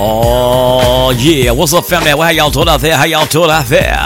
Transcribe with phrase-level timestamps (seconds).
[0.00, 2.10] Oh yeah, what's up, family?
[2.10, 2.96] How y'all doing out there?
[2.96, 3.96] How y'all doing out there?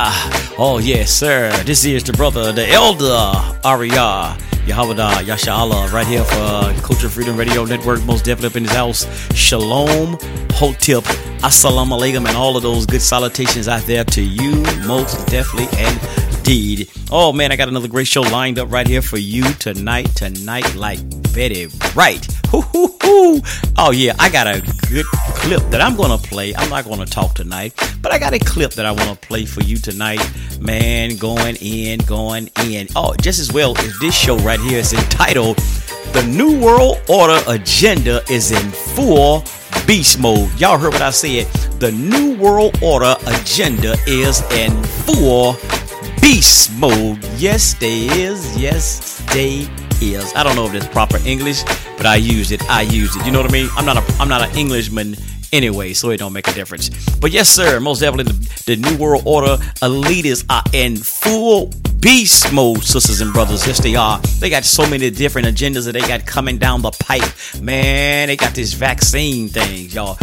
[0.56, 1.52] Oh yes, sir.
[1.64, 3.30] This is the brother, the elder
[3.62, 8.02] Arya Yahweh Yashala, right here for uh, Culture Freedom Radio Network.
[8.04, 9.06] Most definitely up in his house.
[9.34, 10.16] Shalom,
[10.52, 11.02] Hotep,
[11.42, 15.68] Assalamu alaikum, and all of those good salutations out there to you, most definitely
[16.38, 16.88] indeed.
[17.10, 20.06] Oh man, I got another great show lined up right here for you tonight.
[20.16, 21.00] Tonight, like
[21.34, 22.26] Betty Right.
[22.54, 25.06] Oh yeah, I got a good
[25.42, 26.54] clip that I'm gonna play.
[26.54, 29.44] I'm not gonna talk tonight, but I got a clip that I want to play
[29.44, 30.20] for you tonight.
[30.60, 32.86] Man, going in, going in.
[32.94, 35.56] Oh, just as well as this show right here is entitled
[36.12, 39.44] "The New World Order Agenda is in Full
[39.86, 41.46] Beast Mode." Y'all heard what I said?
[41.80, 45.56] The New World Order Agenda is in full
[46.20, 47.18] beast mode.
[47.36, 48.56] Yes, they is.
[48.56, 49.68] Yes, they
[50.00, 50.32] is.
[50.36, 51.64] I don't know if it's proper English,
[51.96, 52.62] but I used it.
[52.70, 53.26] I used it.
[53.26, 53.68] You know what I mean?
[53.76, 55.16] I'm not a I'm not an Englishman
[55.52, 56.88] anyway, so it don't make a difference.
[57.16, 62.52] But yes, sir, most definitely the, the New World Order elitists are in full beast
[62.52, 63.66] mode, sisters and brothers.
[63.66, 64.18] Yes, they are.
[64.40, 67.22] They got so many different agendas that they got coming down the pipe.
[67.60, 70.18] Man, they got this vaccine thing, y'all.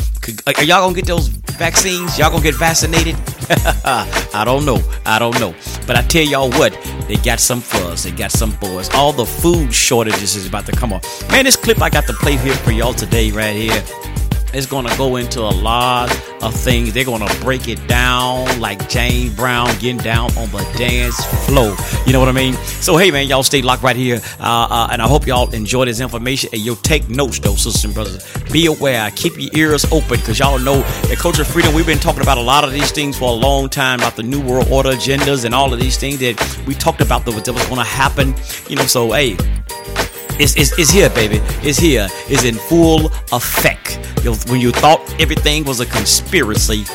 [0.45, 2.17] Uh, are y'all gonna get those vaccines?
[2.19, 3.15] Y'all gonna get vaccinated?
[3.85, 4.79] I don't know.
[5.05, 5.55] I don't know.
[5.87, 6.73] But I tell y'all what,
[7.07, 8.03] they got some fuzz.
[8.03, 8.89] They got some boys.
[8.93, 11.01] All the food shortages is about to come on.
[11.31, 13.83] Man, this clip I got to play here for y'all today, right here
[14.53, 16.09] it's to go into a lot
[16.41, 16.93] of things.
[16.93, 21.75] They're to break it down like James Brown getting down on the dance floor.
[22.05, 22.53] You know what I mean?
[22.53, 24.21] So, hey, man, y'all stay locked right here.
[24.39, 26.49] Uh, uh, and I hope y'all enjoy this information.
[26.53, 28.25] And you'll take notes, though, sisters and brothers.
[28.51, 29.11] Be aware.
[29.11, 32.41] Keep your ears open because y'all know at Culture Freedom, we've been talking about a
[32.41, 35.53] lot of these things for a long time about the New World Order agendas and
[35.53, 38.33] all of these things that we talked about that was going to happen.
[38.67, 39.37] You know, so, hey,
[40.39, 41.39] it's, it's, it's here, baby.
[41.61, 42.07] It's here.
[42.27, 43.99] It's in full effect.
[44.49, 46.85] When you thought everything was a conspiracy,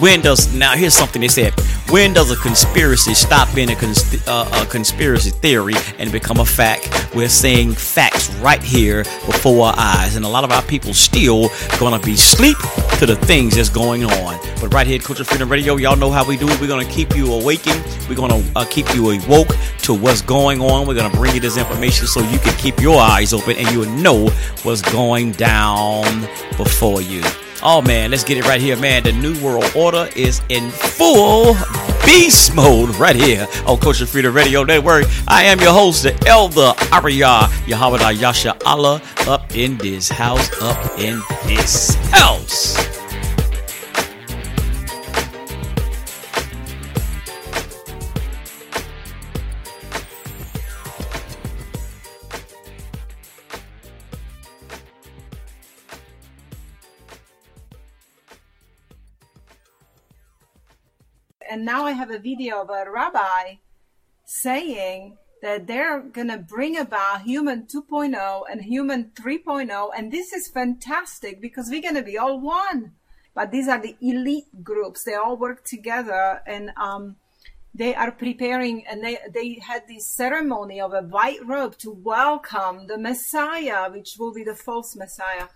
[0.00, 0.74] when does now?
[0.74, 1.52] Here's something they said.
[1.90, 6.44] When does a conspiracy stop being a, cons- uh, a conspiracy theory and become a
[6.44, 7.14] fact?
[7.14, 11.50] We're seeing facts right here before our eyes, and a lot of our people still
[11.78, 12.56] gonna be sleep
[12.98, 14.40] to the things that's going on.
[14.60, 16.60] But right here Culture Freedom Radio, y'all know how we do it.
[16.60, 17.84] We're gonna keep you awakened.
[18.08, 19.50] We're gonna uh, keep you awoke
[19.82, 20.86] to what's going on.
[20.86, 23.90] We're gonna bring you this information so you can keep your eyes open and you'll
[23.90, 24.28] know
[24.62, 26.22] what's going down
[26.56, 27.22] before you.
[27.64, 29.04] Oh man, let's get it right here, man.
[29.04, 31.54] The New World Order is in full
[32.04, 35.04] beast mode right here on Culture Freedom Radio Network.
[35.28, 40.98] I am your host, the Elder Arya Yahweh Yasha Allah, up in this house, up
[40.98, 42.91] in this house.
[61.52, 63.56] And now I have a video of a rabbi
[64.24, 70.48] saying that they're going to bring about human 2.0 and human 3.0 and this is
[70.48, 72.92] fantastic because we're going to be all one.
[73.34, 75.04] But these are the elite groups.
[75.04, 77.16] They all work together and um,
[77.74, 82.86] they are preparing and they, they had this ceremony of a white robe to welcome
[82.86, 85.48] the messiah which will be the false messiah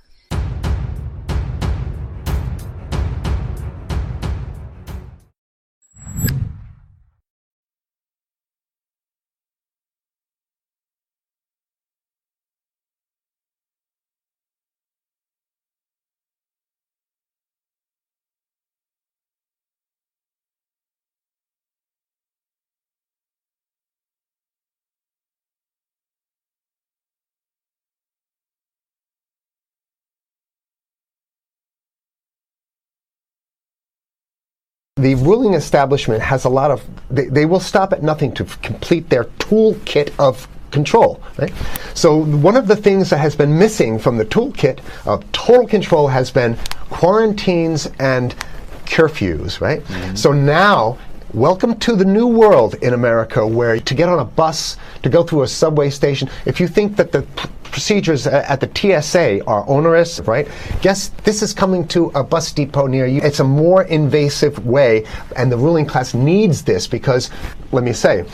[34.98, 39.10] The ruling establishment has a lot of, they, they, will stop at nothing to complete
[39.10, 41.22] their toolkit of control.
[41.36, 41.52] Right?
[41.92, 46.08] So, one of the things that has been missing from the toolkit of total control
[46.08, 46.56] has been
[46.88, 48.34] quarantines and
[48.86, 49.84] curfews, right?
[49.84, 50.16] Mm-hmm.
[50.16, 50.96] So now
[51.36, 55.22] Welcome to the new world in America where to get on a bus, to go
[55.22, 59.64] through a subway station, if you think that the p- procedures at the TSA are
[59.68, 60.48] onerous, right?
[60.82, 63.20] Guess this is coming to a bus depot near you.
[63.22, 65.04] It's a more invasive way,
[65.36, 67.30] and the ruling class needs this because,
[67.72, 68.24] let me say,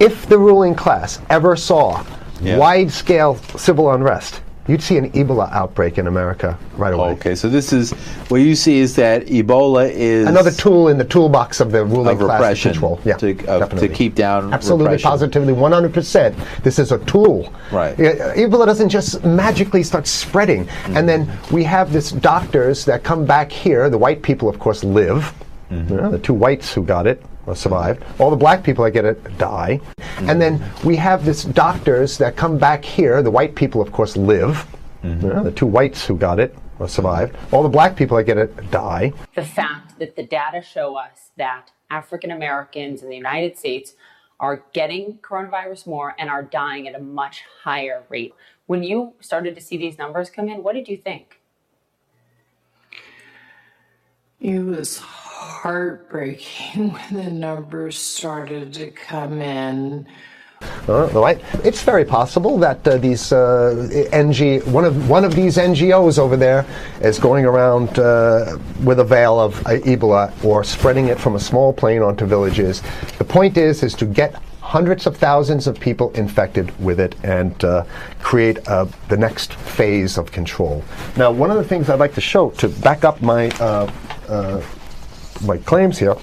[0.00, 2.04] if the ruling class ever saw
[2.40, 2.56] yeah.
[2.56, 7.10] wide scale civil unrest, you'd see an Ebola outbreak in America right away.
[7.10, 7.92] Okay, so this is
[8.28, 12.16] what you see is that Ebola is Another tool in the toolbox of the ruling
[12.16, 13.00] of class repression control.
[13.04, 15.10] Yeah, to, of- to keep down Absolutely, repression.
[15.10, 16.62] positively, 100%.
[16.62, 17.52] This is a tool.
[17.72, 17.96] Right.
[17.96, 20.66] Ebola doesn't just magically start spreading.
[20.66, 20.96] Mm-hmm.
[20.96, 23.90] And then we have this doctors that come back here.
[23.90, 25.34] The white people, of course, live.
[25.70, 25.94] Mm-hmm.
[25.94, 27.22] You know, the two whites who got it
[27.54, 28.04] survived.
[28.18, 29.80] All the black people that get it die.
[29.96, 30.30] Mm-hmm.
[30.30, 33.22] And then we have this doctors that come back here.
[33.22, 34.66] The white people, of course, live.
[35.02, 35.26] Mm-hmm.
[35.26, 36.56] You know, the two whites who got it
[36.86, 37.36] survived.
[37.52, 39.12] All the black people that get it die.
[39.34, 43.94] the fact that the data show us that African Americans in the United States
[44.40, 48.34] are getting coronavirus more and are dying at a much higher rate.
[48.66, 51.40] When you started to see these numbers come in, what did you think?
[54.40, 55.00] It was
[55.42, 60.06] heartbreaking when the numbers started to come in.
[60.88, 61.40] Uh, right.
[61.64, 66.36] It's very possible that uh, these uh, NG one of one of these NGOs over
[66.36, 66.64] there
[67.00, 71.40] is going around uh, with a veil of uh, Ebola or spreading it from a
[71.40, 72.80] small plane onto villages.
[73.18, 77.58] The point is is to get hundreds of thousands of people infected with it and
[78.20, 80.82] create the next phase of control.
[81.16, 83.50] Now, one of the things I'd like to show to back up my
[85.40, 86.16] my claims here.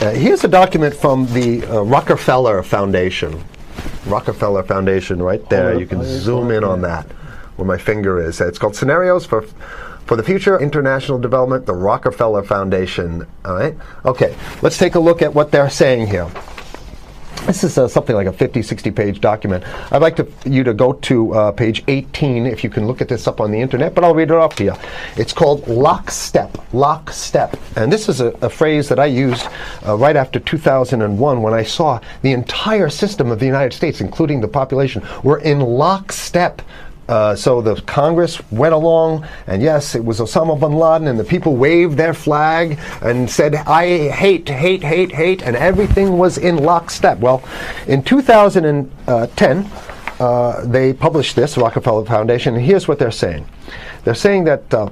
[0.00, 3.42] Uh, here's a document from the uh, Rockefeller Foundation.
[4.06, 5.78] Rockefeller Foundation, right there.
[5.78, 7.06] You can zoom in on that,
[7.56, 8.40] where my finger is.
[8.40, 9.46] It's called Scenarios for
[10.06, 13.26] for the Future International Development, the Rockefeller Foundation.
[13.44, 13.74] All right.
[14.04, 14.36] Okay.
[14.60, 16.28] Let's take a look at what they're saying here.
[17.46, 19.64] This is uh, something like a 50, 60 page document.
[19.92, 23.08] I'd like to, you to go to uh, page 18 if you can look at
[23.08, 24.72] this up on the internet, but I'll read it off to you.
[25.16, 26.56] It's called lockstep.
[26.72, 27.58] Lockstep.
[27.76, 29.46] And this is a, a phrase that I used
[29.86, 34.40] uh, right after 2001 when I saw the entire system of the United States, including
[34.40, 36.62] the population, were in lockstep
[37.08, 41.24] uh, so the Congress went along, and yes, it was Osama bin Laden, and the
[41.24, 46.56] people waved their flag and said, I hate, hate, hate, hate, and everything was in
[46.56, 47.18] lockstep.
[47.18, 47.42] Well,
[47.86, 49.70] in 2010,
[50.20, 53.46] uh, they published this, Rockefeller Foundation, and here's what they're saying.
[54.04, 54.72] They're saying that.
[54.72, 54.88] Uh,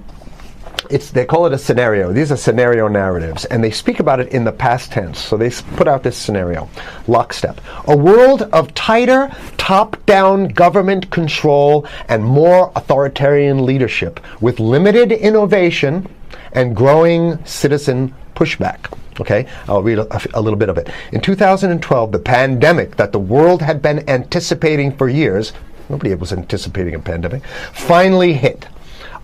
[0.90, 2.12] it's they call it a scenario.
[2.12, 5.18] These are scenario narratives, and they speak about it in the past tense.
[5.18, 6.68] So they put out this scenario,
[7.06, 16.08] lockstep: a world of tighter, top-down government control and more authoritarian leadership, with limited innovation
[16.52, 18.92] and growing citizen pushback.
[19.20, 20.88] Okay, I'll read a, a little bit of it.
[21.12, 25.52] In 2012, the pandemic that the world had been anticipating for years,
[25.90, 28.66] nobody was anticipating a pandemic, finally hit.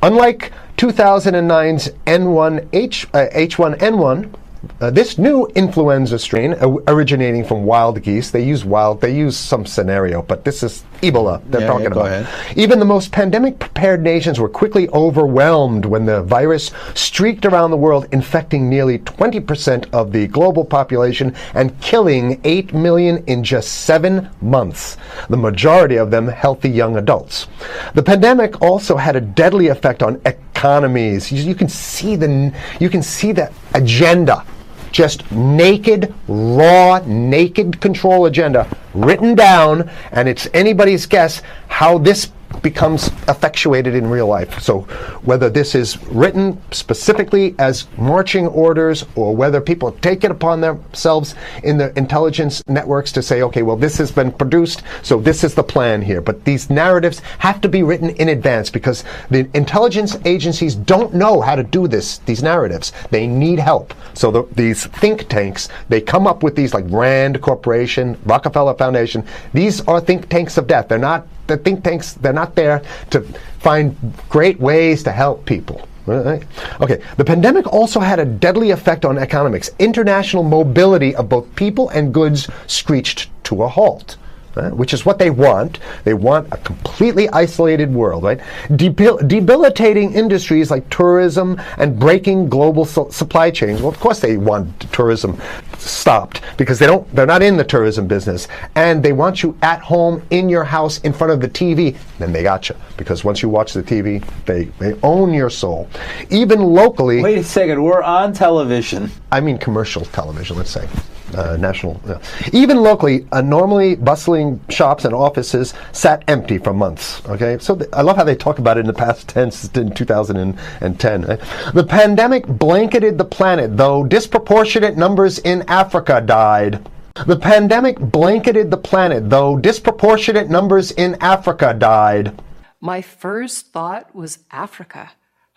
[0.03, 4.33] Unlike 2009's N1 H, uh, H1N1,
[4.81, 9.37] uh, this new influenza strain uh, originating from wild geese, they use wild, they use
[9.37, 12.07] some scenario, but this is Ebola they're Yeah, talking yeah, about.
[12.07, 12.57] ahead.
[12.57, 17.77] Even the most pandemic prepared nations were quickly overwhelmed when the virus streaked around the
[17.77, 24.29] world, infecting nearly 20% of the global population and killing 8 million in just seven
[24.41, 24.97] months,
[25.29, 27.47] the majority of them healthy young adults.
[27.95, 31.31] The pandemic also had a deadly effect on economies.
[31.31, 34.45] You, you can see the you can see the agenda
[34.93, 42.31] just naked, raw, naked control agenda written down, and it's anybody's guess how this
[42.63, 44.61] becomes effectuated in real life.
[44.61, 44.81] So,
[45.23, 51.35] whether this is written specifically as marching orders or whether people take it upon themselves
[51.63, 55.55] in the intelligence networks to say, okay, well, this has been produced, so this is
[55.55, 56.21] the plan here.
[56.21, 61.41] But these narratives have to be written in advance because the intelligence agencies don't know
[61.41, 62.93] how to do this, these narratives.
[63.11, 63.95] They need help.
[64.15, 69.25] So, the, these think tanks, they come up with these like Rand Corporation, Rockefeller Foundation.
[69.53, 70.89] These are think tanks of death.
[70.89, 73.23] They're not the think tanks, they're not there to
[73.59, 73.97] find
[74.29, 75.87] great ways to help people.
[76.07, 76.43] Right?
[76.81, 79.71] Okay, the pandemic also had a deadly effect on economics.
[79.79, 84.17] International mobility of both people and goods screeched to a halt.
[84.59, 84.73] Right?
[84.73, 85.79] Which is what they want.
[86.05, 88.41] They want a completely isolated world, right?
[88.77, 93.81] Debil- debilitating industries like tourism and breaking global su- supply chains.
[93.81, 95.41] Well, of course they want tourism
[95.79, 97.07] stopped because they don't.
[97.15, 100.99] They're not in the tourism business, and they want you at home in your house
[100.99, 101.97] in front of the TV.
[102.19, 105.89] Then they got you because once you watch the TV, they they own your soul.
[106.31, 109.11] Even locally, Wait a second, we're on television.
[109.31, 110.89] I mean commercial television, let's say.
[111.35, 112.01] Uh, national.
[112.07, 112.19] yeah.
[112.53, 117.23] Even locally, uh, normally bustling shops and offices sat empty for months.
[117.29, 119.93] Okay, so th- I love how they talk about it in the past tense in
[119.93, 121.23] 2010.
[121.23, 121.41] right?
[121.75, 126.89] The pandemic blanketed the planet, though disproportionate numbers in Africa died.
[127.27, 132.41] The pandemic blanketed the planet, though disproportionate numbers in Africa died.
[132.81, 135.11] My first thought was Africa.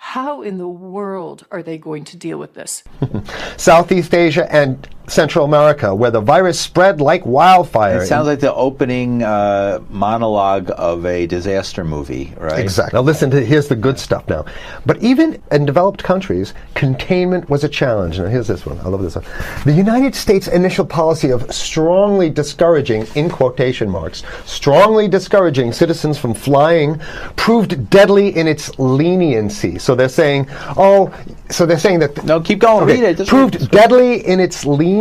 [0.04, 2.84] How in the world are they going to deal with this?
[3.58, 8.02] Southeast Asia and Central America, where the virus spread like wildfire.
[8.02, 12.60] It sounds like the opening uh, monologue of a disaster movie, right?
[12.60, 12.98] Exactly.
[12.98, 14.46] Now listen to here's the good stuff now.
[14.86, 18.20] But even in developed countries, containment was a challenge.
[18.20, 18.80] Now here's this one.
[18.80, 19.26] I love this one.
[19.66, 26.34] The United States initial policy of strongly discouraging, in quotation marks, strongly discouraging citizens from
[26.34, 27.00] flying
[27.36, 29.78] proved deadly in its leniency.
[29.78, 31.14] So they're saying, oh,
[31.50, 32.84] so they're saying that No, keep going.
[32.84, 33.18] Okay, Read it.
[33.18, 33.72] Just proved read it.
[33.72, 35.01] deadly in its leniency.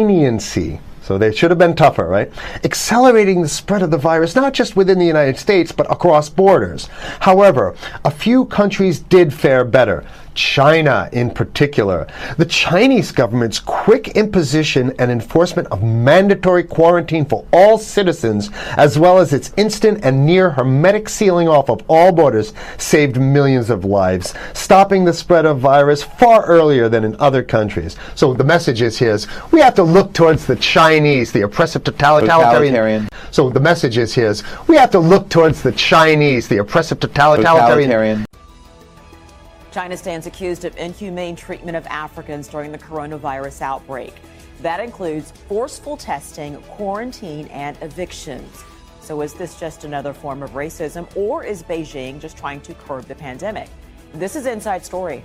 [1.02, 2.30] So they should have been tougher, right?
[2.62, 6.88] Accelerating the spread of the virus, not just within the United States, but across borders.
[7.20, 10.04] However, a few countries did fare better.
[10.40, 12.06] China, in particular.
[12.38, 19.18] The Chinese government's quick imposition and enforcement of mandatory quarantine for all citizens, as well
[19.18, 24.32] as its instant and near hermetic sealing off of all borders, saved millions of lives,
[24.54, 27.96] stopping the spread of virus far earlier than in other countries.
[28.14, 31.84] So the message is here is we have to look towards the Chinese, the oppressive
[31.84, 32.46] totalitarian.
[32.46, 33.08] Totalitarian.
[33.30, 36.98] So the message is here is we have to look towards the Chinese, the oppressive
[36.98, 37.60] totalitarian.
[37.60, 38.26] Totalitarian.
[39.70, 44.14] China stands accused of inhumane treatment of Africans during the coronavirus outbreak.
[44.62, 48.64] That includes forceful testing, quarantine, and evictions.
[49.00, 53.06] So, is this just another form of racism, or is Beijing just trying to curb
[53.06, 53.68] the pandemic?
[54.12, 55.22] This is Inside Story.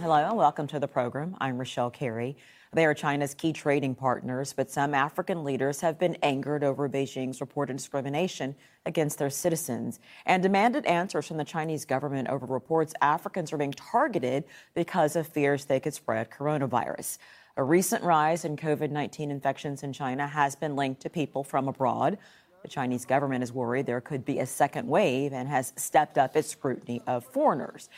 [0.00, 1.36] Hello and welcome to the program.
[1.40, 2.36] I'm Rochelle Carey.
[2.72, 7.40] They are China's key trading partners, but some African leaders have been angered over Beijing's
[7.40, 8.54] reported discrimination
[8.86, 13.72] against their citizens and demanded answers from the Chinese government over reports Africans are being
[13.72, 17.18] targeted because of fears they could spread coronavirus.
[17.56, 21.66] A recent rise in COVID 19 infections in China has been linked to people from
[21.66, 22.18] abroad.
[22.62, 26.36] The Chinese government is worried there could be a second wave and has stepped up
[26.36, 27.88] its scrutiny of foreigners.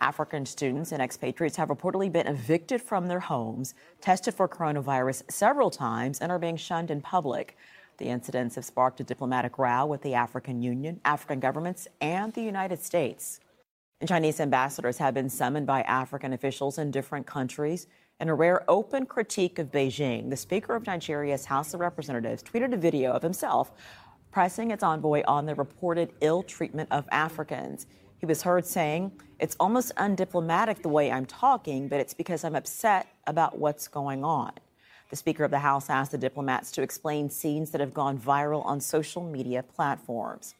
[0.00, 5.70] African students and expatriates have reportedly been evicted from their homes, tested for coronavirus several
[5.70, 7.56] times, and are being shunned in public.
[7.98, 12.42] The incidents have sparked a diplomatic row with the African Union, African governments, and the
[12.42, 13.40] United States.
[14.00, 17.86] And Chinese ambassadors have been summoned by African officials in different countries.
[18.20, 22.72] In a rare open critique of Beijing, the Speaker of Nigeria's House of Representatives tweeted
[22.72, 23.72] a video of himself
[24.30, 27.86] pressing its envoy on the reported ill treatment of Africans.
[28.24, 32.56] He was heard saying, It's almost undiplomatic the way I'm talking, but it's because I'm
[32.56, 34.52] upset about what's going on.
[35.10, 38.64] The Speaker of the House asked the diplomats to explain scenes that have gone viral
[38.64, 40.54] on social media platforms.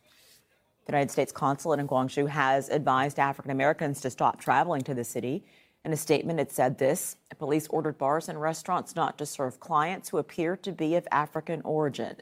[0.84, 5.02] The United States consulate in Guangzhou has advised African Americans to stop traveling to the
[5.02, 5.42] city.
[5.86, 10.10] In a statement, it said this Police ordered bars and restaurants not to serve clients
[10.10, 12.16] who appear to be of African origin.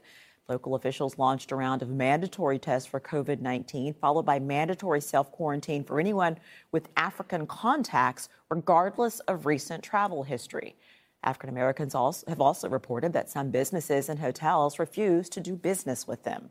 [0.53, 5.33] Local officials launched a round of mandatory tests for COVID 19, followed by mandatory self
[5.33, 6.37] quarantine for anyone
[6.73, 10.77] with African contacts, regardless of recent travel history.
[11.25, 16.07] African Americans also, have also reported that some businesses and hotels refuse to do business
[16.07, 16.51] with them.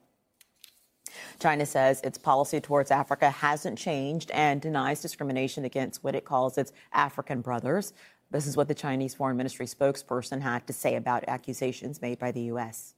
[1.39, 6.58] China says its policy towards Africa hasn't changed and denies discrimination against what it calls
[6.58, 7.93] its African brothers.
[8.31, 12.31] This is what the Chinese Foreign Ministry spokesperson had to say about accusations made by
[12.31, 12.96] the U.S.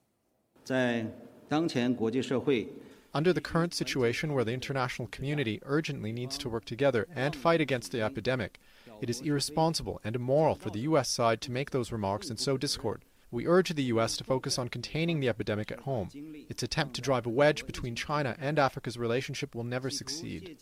[3.14, 7.62] Under the current situation where the international community urgently needs to work together and fight
[7.62, 8.60] against the epidemic,
[9.02, 11.10] it is irresponsible and immoral for the U.S.
[11.10, 13.04] side to make those remarks and sow discord.
[13.30, 14.18] We urge the U.S.
[14.18, 16.10] to focus on containing the epidemic at home.
[16.50, 20.58] Its attempt to drive a wedge between China and Africa's relationship will never succeed.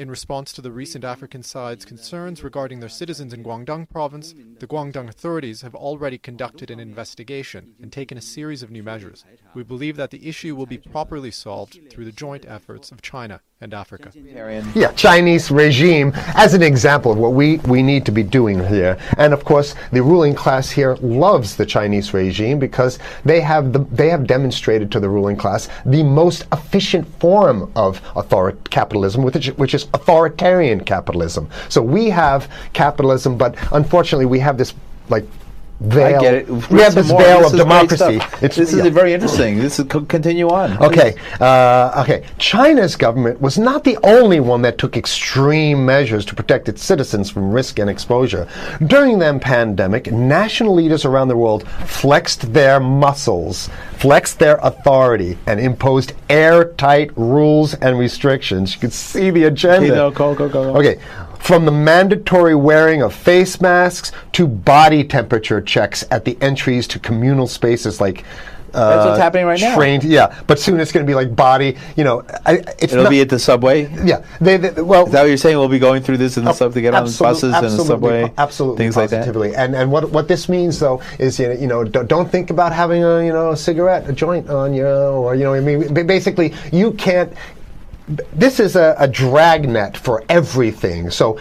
[0.00, 4.66] In response to the recent African side's concerns regarding their citizens in Guangdong province, the
[4.66, 9.26] Guangdong authorities have already conducted an investigation and taken a series of new measures.
[9.52, 13.42] We believe that the issue will be properly solved through the joint efforts of China
[13.60, 14.10] and Africa.
[14.74, 18.98] Yeah, Chinese regime as an example of what we, we need to be doing here.
[19.18, 23.80] And of course, the ruling class here loves the Chinese regime because they have the,
[23.80, 29.48] they have demonstrated to the ruling class the most efficient form of author capitalism, which,
[29.58, 31.48] which is authoritarian capitalism.
[31.68, 34.74] So we have capitalism, but unfortunately, we have this
[35.08, 35.24] like
[35.80, 36.18] veil.
[36.18, 36.70] I get it.
[36.70, 37.20] We have this more.
[37.20, 38.16] veil This of democracy.
[38.16, 38.90] It's- this is yeah.
[38.90, 39.58] very interesting.
[39.58, 40.78] This is continue on.
[40.78, 42.24] Okay, uh, okay.
[42.38, 47.30] China's government was not the only one that took extreme measures to protect its citizens
[47.30, 48.46] from risk and exposure.
[48.86, 55.58] During the pandemic, national leaders around the world flexed their muscles, flexed their authority, and
[55.60, 58.74] imposed airtight rules and restrictions.
[58.74, 59.86] You can see the agenda.
[59.86, 60.76] Okay, no, go, go, go.
[60.76, 61.00] Okay.
[61.40, 66.98] From the mandatory wearing of face masks to body temperature checks at the entries to
[67.00, 68.24] communal spaces like
[68.72, 69.74] uh, That's what's happening right now.
[69.74, 71.76] trained, yeah, but soon it's going to be like body.
[71.96, 73.90] You know, I, it's It'll not, be at the subway.
[74.06, 74.24] yeah.
[74.40, 75.58] They, they, well, Is that what you're saying?
[75.58, 77.64] We'll be going through this in the sub to get on the Absolute- buses and
[77.64, 79.16] the absolutely, subway, absolutely, things like that.
[79.26, 79.56] positively.
[79.56, 82.50] And and what what this means though is you know, you know don't, don't think
[82.50, 85.60] about having a you know a cigarette, a joint on you, or you know I
[85.60, 87.32] mean basically you can't.
[88.32, 91.10] This is a, a dragnet for everything.
[91.10, 91.38] So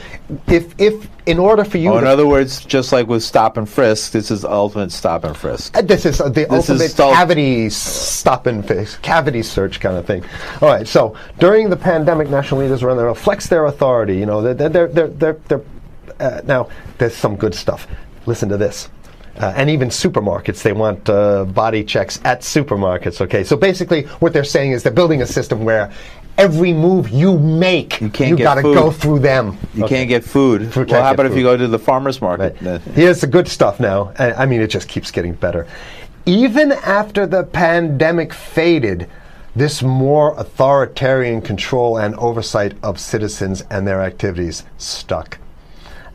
[0.48, 3.68] if if in order for you Oh, in other words, just like with stop and
[3.68, 5.76] frisk, this is ultimate stop and frisk.
[5.76, 9.80] Uh, This is uh, the This is ultimate stop- cavity stop and frisk, cavity search
[9.80, 10.24] kind of thing.
[10.62, 10.88] All right.
[10.88, 14.18] So during the pandemic, national leaders around the world flex their authority.
[14.18, 15.62] You know, they're they're they're they're, they're
[16.20, 17.88] uh, now there's some good stuff.
[18.28, 18.90] Listen to this.
[19.38, 23.22] Uh, and even supermarkets, they want uh, body checks at supermarkets.
[23.22, 25.90] Okay, so basically, what they're saying is they're building a system where
[26.40, 29.58] every move you make, You can't get got to go through them.
[29.76, 29.96] You Okay.
[29.98, 30.72] can't get food.
[30.74, 32.56] Food well, how about if you go to the farmer's market?
[32.62, 32.82] Right.
[32.96, 34.14] Here's the good stuff now.
[34.18, 35.68] I mean, it just keeps getting better.
[36.26, 39.08] Even after the pandemic faded,
[39.56, 45.39] this more authoritarian control and oversight of citizens and their activities stuck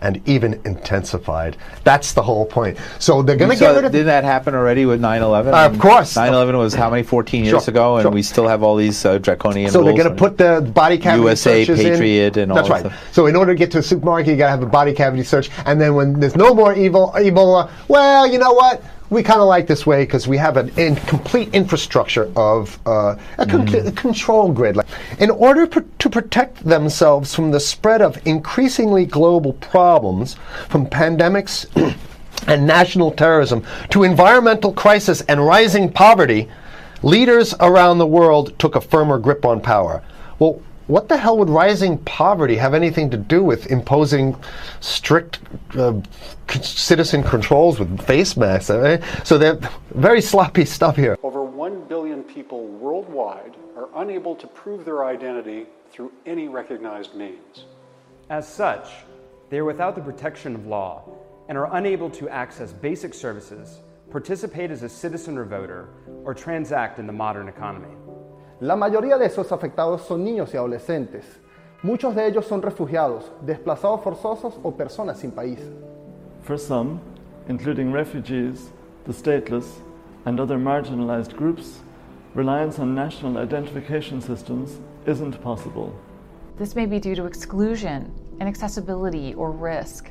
[0.05, 1.57] and even intensified.
[1.83, 2.79] That's the whole point.
[2.99, 5.53] So they're going to get rid of didn't that happen already with 9/11?
[5.53, 6.15] Uh, of course.
[6.15, 7.03] 9/11 was how many?
[7.03, 8.11] 14 years Sure, ago, and sure.
[8.11, 11.23] we still have all these uh, draconian So they're going to put the body cavity
[11.23, 11.87] USA searches in.
[11.87, 12.81] USA patriot and all That's right.
[12.81, 13.13] stuff.
[13.15, 15.23] So in order to get to a supermarket, you got to have a body cavity
[15.25, 18.83] search, and then when there's no more evil Ebola, well, you know what?
[19.11, 23.17] We kind of like this way because we have an in complete infrastructure of uh,
[23.39, 23.87] a, con- Mm.
[23.89, 24.79] a control grid.
[25.19, 30.37] In order pr- to protect themselves from the spread of increasingly global problems,
[30.69, 31.67] from pandemics
[32.47, 36.49] and national terrorism to environmental crisis and rising poverty,
[37.03, 40.03] leaders around the world took a firmer grip on power.
[40.39, 44.37] Well, what the hell would rising poverty have anything to do with imposing
[44.81, 45.41] strict
[45.77, 46.01] uh,
[46.61, 48.71] citizen controls with face masks?
[48.71, 48.99] eh?
[49.25, 49.59] So they're
[49.91, 51.17] very sloppy stuff here.
[51.23, 57.65] Over 1 billion people worldwide are unable to prove their identity through any recognized means.
[58.31, 58.89] As such,
[59.51, 61.03] they are without the protection of law
[61.49, 63.81] and are unable to access basic services,
[64.11, 65.89] participate as a citizen or voter,
[66.25, 67.95] or transact in the modern economy.
[68.65, 71.27] La mayoría de esos afectados son niños y adolescentes.
[71.83, 75.59] Muchos de ellos son refugiados, desplazados forzosos o personas sin país.
[76.41, 76.99] For some,
[77.51, 78.73] including refugees,
[79.05, 79.83] the stateless,
[80.25, 81.83] and other marginalized groups,
[82.35, 85.93] reliance on national identification systems isn't possible.
[86.57, 90.11] This may be due to exclusion, inaccessibility, or risk,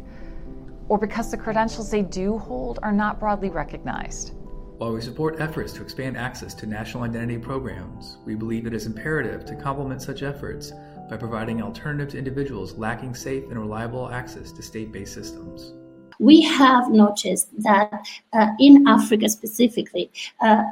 [0.89, 4.35] or because the credentials they do hold are not broadly recognized.
[4.83, 8.85] While we support efforts to expand access to national identity programs, we believe it is
[8.85, 10.73] imperative to complement such efforts
[11.09, 15.71] by providing an alternative to individuals lacking safe and reliable access to state based systems.
[16.19, 20.63] we have noticed that uh, in Africa specifically, uh,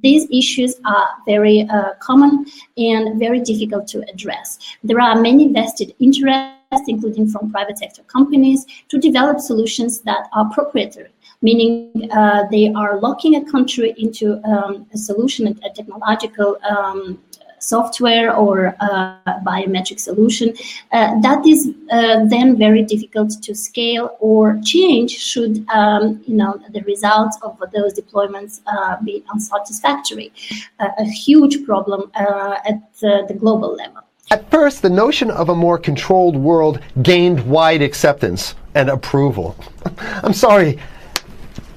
[0.00, 4.58] these issues are very uh, common and very difficult to address.
[4.84, 10.48] There are many vested interests, including from private sector companies, to develop solutions that are
[10.50, 11.10] proprietary.
[11.42, 17.18] Meaning, uh, they are locking a country into um, a solution, a technological um,
[17.58, 20.54] software or uh, biometric solution
[20.92, 26.60] uh, that is uh, then very difficult to scale or change should um, you know
[26.70, 30.32] the results of those deployments uh, be unsatisfactory
[30.78, 35.78] a huge problem uh, at the global level At first, the notion of a more
[35.78, 39.54] controlled world gained wide acceptance and approval.
[40.24, 40.72] I'm sorry.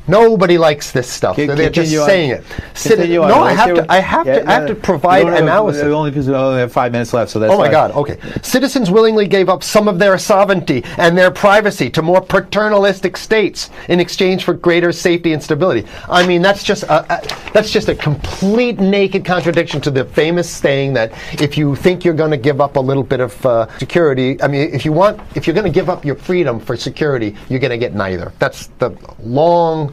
[0.10, 1.36] Nobody likes this stuff.
[1.36, 2.08] Con- They're just continue on.
[2.08, 2.44] saying it.
[2.74, 3.86] Sit- no, I have to.
[3.92, 4.50] I have Yeah, to.
[4.50, 5.84] I have to provide no, no, analysis.
[5.84, 7.70] We only, we only have five minutes left, so that's oh my.
[7.70, 7.92] God!
[7.92, 13.18] Okay, citizens willingly gave up some of their sovereignty and their privacy to more paternalistic
[13.18, 15.88] states in exchange for greater safety and stability.
[16.10, 20.50] I mean, that's just a, a, that's just a complete naked contradiction to the famous
[20.50, 23.68] saying that if you think you're going to give up a little bit of uh,
[23.78, 26.76] security, I mean, if you want, if you're going to give up your freedom for
[26.76, 28.34] security, you're going to get neither.
[28.40, 28.90] That's the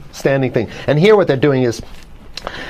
[0.06, 0.68] long-standing thing.
[0.86, 1.82] And here, what they're doing is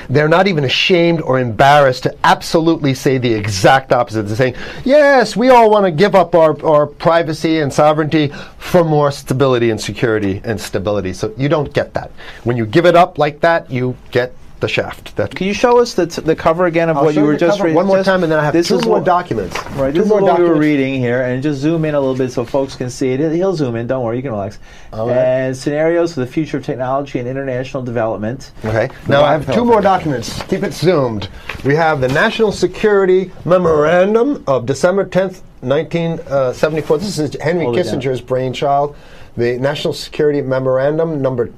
[0.09, 4.23] They're not even ashamed or embarrassed to absolutely say the exact opposite.
[4.23, 8.83] They're saying, yes, we all want to give up our, our privacy and sovereignty for
[8.83, 11.13] more stability and security and stability.
[11.13, 12.11] So you don't get that.
[12.43, 15.15] When you give it up like that, you get the shaft.
[15.17, 17.37] That Can you show us the, t- the cover again of I'll what you were
[17.37, 17.75] just reading?
[17.75, 19.55] one more time, and then I have this two is more what- documents.
[19.73, 21.99] Right, Two this more is what we were reading here, and just zoom in a
[21.99, 23.19] little bit so folks can see it.
[23.33, 23.87] He'll zoom in.
[23.87, 24.59] Don't worry, you can relax.
[24.93, 25.15] All right.
[25.17, 28.51] And scenarios for the future of technology and international development.
[28.65, 28.89] Okay.
[29.07, 30.41] Now I have two more documents.
[30.43, 31.29] Keep it zoomed.
[31.63, 36.95] We have the National Security Memorandum of December 10th, 1974.
[36.95, 37.65] Uh, this is Henry.
[37.67, 38.95] Kissinger's brainchild.
[39.35, 41.51] The National Security Memorandum number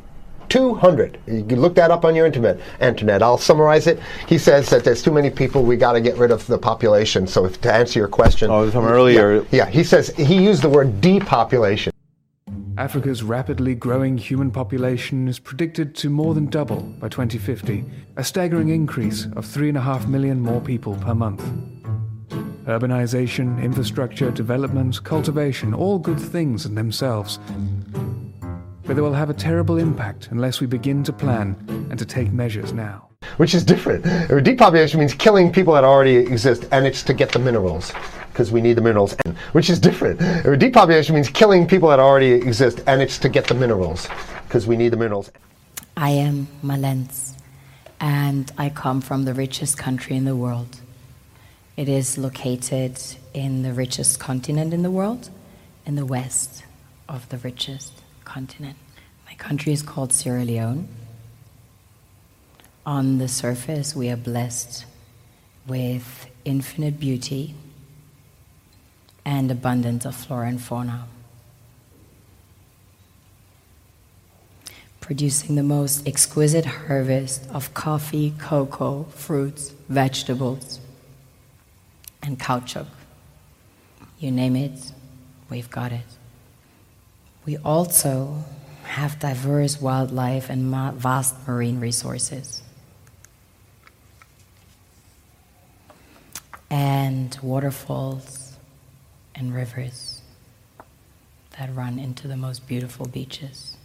[0.49, 1.19] 200.
[1.27, 2.59] You can look that up on your internet.
[2.81, 3.21] Internet.
[3.23, 3.99] I'll summarize it.
[4.27, 5.63] He says that there's too many people.
[5.63, 7.27] We got to get rid of the population.
[7.27, 9.35] So if, to answer your question, Oh, from earlier.
[9.35, 9.69] Yeah, yeah.
[9.69, 11.93] He says he used the word depopulation.
[12.77, 17.83] Africa's rapidly growing human population is predicted to more than double by 2050,
[18.15, 21.43] a staggering increase of 3.5 million more people per month.
[22.65, 27.37] Urbanization, infrastructure, development, cultivation, all good things in themselves.
[28.89, 31.55] But they will have a terrible impact unless we begin to plan
[31.91, 33.09] and to take measures now.
[33.37, 34.03] which is different.
[34.43, 37.93] Depopulation means killing people that already exist, and it's to get the minerals
[38.33, 40.19] because we need the minerals, and, which is different.
[40.59, 44.07] Depopulation means killing people that already exist, and it's to get the minerals
[44.47, 45.31] because we need the minerals.
[45.95, 47.35] I am Malens,
[47.99, 50.81] and I come from the richest country in the world.
[51.77, 52.99] It is located
[53.35, 55.29] in the richest continent in the world,
[55.85, 56.63] in the west
[57.07, 57.98] of the richest
[58.29, 58.77] continent.
[59.25, 60.87] My country is called Sierra Leone.
[62.85, 64.85] On the surface, we are blessed
[65.65, 67.55] with infinite beauty
[69.25, 71.07] and abundance of flora and fauna.
[75.09, 80.79] producing the most exquisite harvest of coffee, cocoa, fruits, vegetables,
[82.21, 82.85] and caoutchouc.
[84.19, 84.91] You name it,
[85.49, 86.18] we've got it.
[87.49, 88.43] We also
[88.83, 92.61] have diverse wildlife and vast marine resources.
[96.69, 98.55] And waterfalls
[99.33, 100.21] and rivers
[101.57, 103.77] that run into the most beautiful beaches.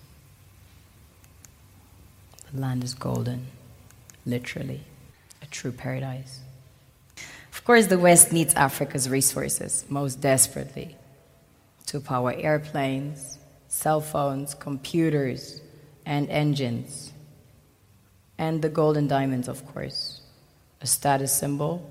[2.53, 3.47] The land is golden,
[4.27, 4.83] literally,
[5.41, 6.41] a true paradise.
[7.51, 10.99] Of course, the West needs Africa's resources most desperately
[11.87, 13.34] to power airplanes,
[13.75, 15.61] cell phones, computers,
[16.07, 17.13] and engines.
[18.39, 20.21] And the golden diamonds, of course,
[20.81, 21.91] a status symbol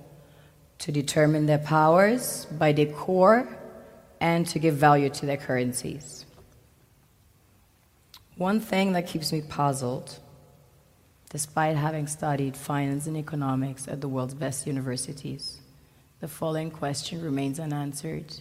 [0.79, 3.47] to determine their powers by core
[4.21, 6.25] and to give value to their currencies.
[8.37, 10.19] One thing that keeps me puzzled,
[11.29, 15.59] despite having studied finance and economics at the world's best universities,
[16.21, 18.39] the following question remains unanswered.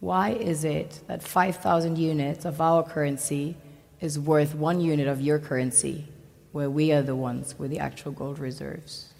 [0.00, 3.56] Why is it that 5,000 units of our currency
[4.00, 6.06] is worth one unit of your currency,
[6.52, 9.12] where we are the ones with the actual gold reserves?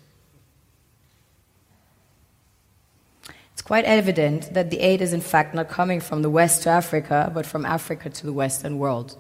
[3.52, 6.70] It's quite evident that the aid is in fact not coming from the West to
[6.70, 9.18] Africa, but from Africa to the Western world.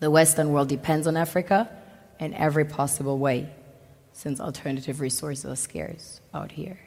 [0.00, 1.68] The Western world depends on Africa
[2.18, 3.50] in every possible way,
[4.14, 6.78] since alternative resources are scarce out here.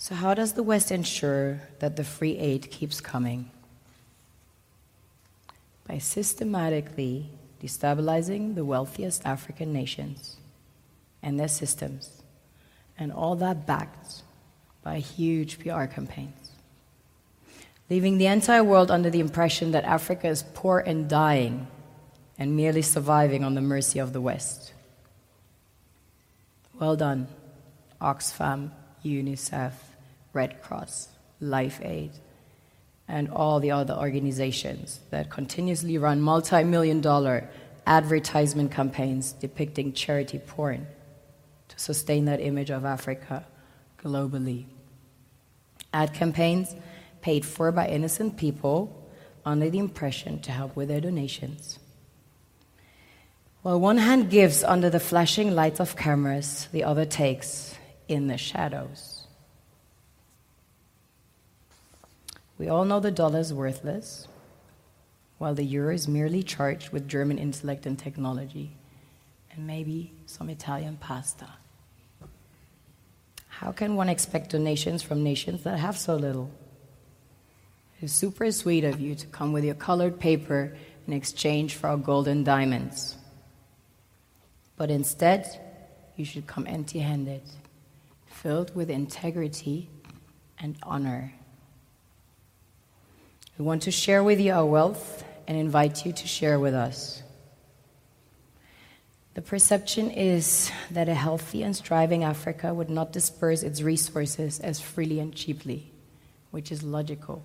[0.00, 3.50] So, how does the West ensure that the free aid keeps coming?
[5.88, 7.26] By systematically
[7.60, 10.36] destabilizing the wealthiest African nations
[11.20, 12.22] and their systems,
[12.96, 14.22] and all that backed
[14.84, 16.52] by huge PR campaigns,
[17.90, 21.66] leaving the entire world under the impression that Africa is poor and dying
[22.38, 24.72] and merely surviving on the mercy of the West.
[26.78, 27.26] Well done,
[28.00, 28.70] Oxfam,
[29.04, 29.87] UNICEF,
[30.38, 31.08] Red Cross,
[31.40, 32.12] Live Aid,
[33.08, 37.50] and all the other organizations that continuously run multi million dollar
[37.84, 40.86] advertisement campaigns depicting charity porn
[41.66, 43.46] to sustain that image of Africa
[44.00, 44.66] globally.
[45.92, 46.76] Ad campaigns
[47.20, 48.78] paid for by innocent people
[49.44, 51.80] under the impression to help with their donations.
[53.62, 57.74] While one hand gives under the flashing lights of cameras, the other takes
[58.06, 59.17] in the shadows.
[62.58, 64.26] We all know the dollar is worthless,
[65.38, 68.76] while the euro is merely charged with German intellect and technology,
[69.52, 71.48] and maybe some Italian pasta.
[73.46, 76.50] How can one expect donations from nations that have so little?
[78.00, 81.96] It's super sweet of you to come with your colored paper in exchange for our
[81.96, 83.16] golden diamonds.
[84.76, 85.46] But instead,
[86.16, 87.42] you should come empty handed,
[88.26, 89.90] filled with integrity
[90.60, 91.32] and honor.
[93.58, 97.24] We want to share with you our wealth and invite you to share with us.
[99.34, 104.80] The perception is that a healthy and striving Africa would not disperse its resources as
[104.80, 105.90] freely and cheaply,
[106.52, 107.42] which is logical.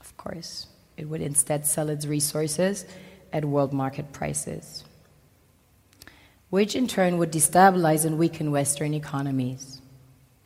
[0.00, 2.86] Of course, it would instead sell its resources
[3.32, 4.82] at world market prices,
[6.48, 9.79] which in turn would destabilize and weaken Western economies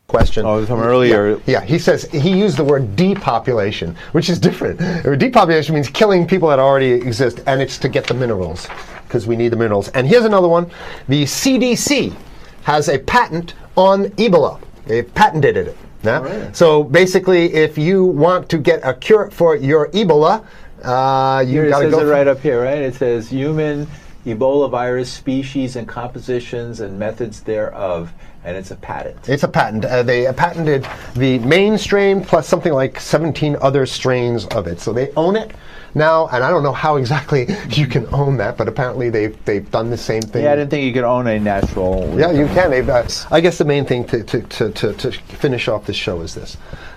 [0.08, 0.44] question.
[0.44, 1.30] Oh, from earlier.
[1.30, 4.78] Yeah, yeah, he says he used the word depopulation, which is different.
[5.18, 8.68] Depopulation means killing people that already exist, and it's to get the minerals
[9.06, 9.88] because we need the minerals.
[9.88, 10.70] And here's another one:
[11.08, 12.14] the CDC
[12.62, 14.60] has a patent on Ebola.
[14.86, 15.76] They patented it.
[16.02, 16.20] Yeah?
[16.20, 16.56] Right.
[16.56, 20.44] So basically, if you want to get a cure for your Ebola,
[20.82, 22.00] uh, you got to go.
[22.00, 22.78] It right up here, right?
[22.78, 23.86] It says human
[24.26, 28.12] Ebola virus species and compositions and methods thereof
[28.44, 29.28] and it's a patent.
[29.28, 29.84] It's a patent.
[29.84, 34.80] Uh, they patented the main strain plus something like 17 other strains of it.
[34.80, 35.52] So they own it
[35.94, 39.68] now, and I don't know how exactly you can own that, but apparently they've they've
[39.70, 40.44] done the same thing.
[40.44, 42.18] Yeah, I didn't think you could own a natural.
[42.18, 42.70] Yeah, you can.
[42.70, 45.96] They've, uh, I guess the main thing to, to, to, to, to finish off this
[45.96, 46.56] show is this: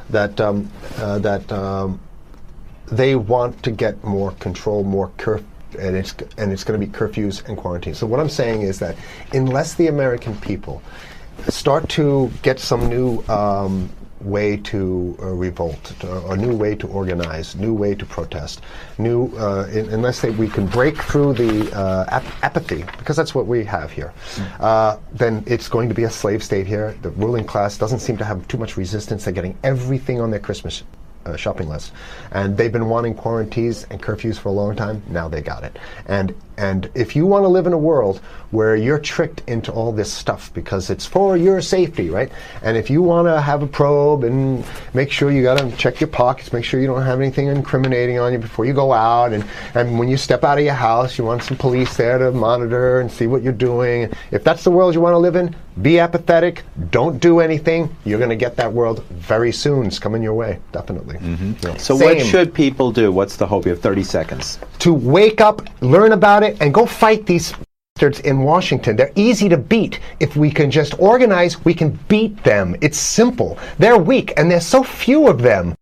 [0.09, 1.99] that um, uh, that um,
[2.91, 5.43] they want to get more control, more curf-
[5.79, 7.99] and it's and it's going to be curfews and quarantines.
[7.99, 8.95] So what I'm saying is that
[9.33, 10.81] unless the American people
[11.49, 13.89] start to get some new um,
[14.21, 18.61] way to uh, revolt, a new way to organize, new way to protest,
[18.97, 23.35] new uh, in, unless they, we can break through the uh, ap- apathy, because that's
[23.35, 24.13] what we have here.
[24.59, 26.95] Uh, then it's going to be a slave state here.
[27.03, 29.23] The ruling class doesn't seem to have too much resistance.
[29.23, 30.83] They're getting everything on their Christmas
[31.25, 31.91] uh, shopping list.
[32.31, 35.03] And they've been wanting quarantines and curfews for a long time.
[35.09, 35.77] Now they got it.
[36.07, 38.19] And and if you want to live in a world
[38.51, 42.31] where you're tricked into all this stuff because it's for your safety, right?
[42.63, 45.99] And if you want to have a probe and make sure you got to check
[45.99, 49.33] your pockets, make sure you don't have anything incriminating on you before you go out,
[49.33, 52.31] and, and when you step out of your house, you want some police there to
[52.31, 54.11] monitor and see what you're doing.
[54.31, 57.95] If that's the world you want to live in, be apathetic, don't do anything.
[58.03, 59.85] You're going to get that world very soon.
[59.85, 61.17] It's coming your way, definitely.
[61.17, 61.53] Mm-hmm.
[61.61, 61.77] Yeah.
[61.77, 62.17] So, Same.
[62.17, 63.11] what should people do?
[63.11, 63.65] What's the hope?
[63.65, 64.59] You have 30 seconds.
[64.79, 67.53] To wake up, learn about it and go fight these
[67.95, 68.95] bastards in Washington.
[68.95, 69.99] They're easy to beat.
[70.19, 72.75] If we can just organize, we can beat them.
[72.81, 73.57] It's simple.
[73.79, 75.75] They're weak, and there's so few of them.